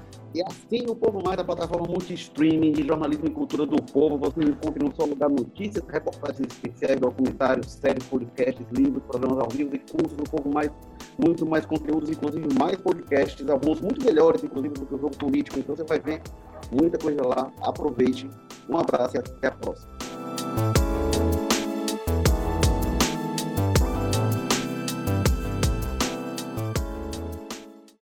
[0.36, 4.40] E assim o Povo Mais, a plataforma multi-streaming de jornalismo e cultura do povo, você
[4.40, 9.74] encontra em um só lugar notícias, reportagens especiais, documentários, séries, podcasts, livros, programas ao vivo
[9.74, 10.70] e cursos do Povo Mais,
[11.18, 15.58] muito mais conteúdos, inclusive mais podcasts, alguns muito melhores, inclusive, do que o jogo político.
[15.58, 16.20] Então você vai ver
[16.70, 17.50] muita coisa lá.
[17.62, 18.28] Aproveite.
[18.68, 19.96] Um abraço e até a próxima.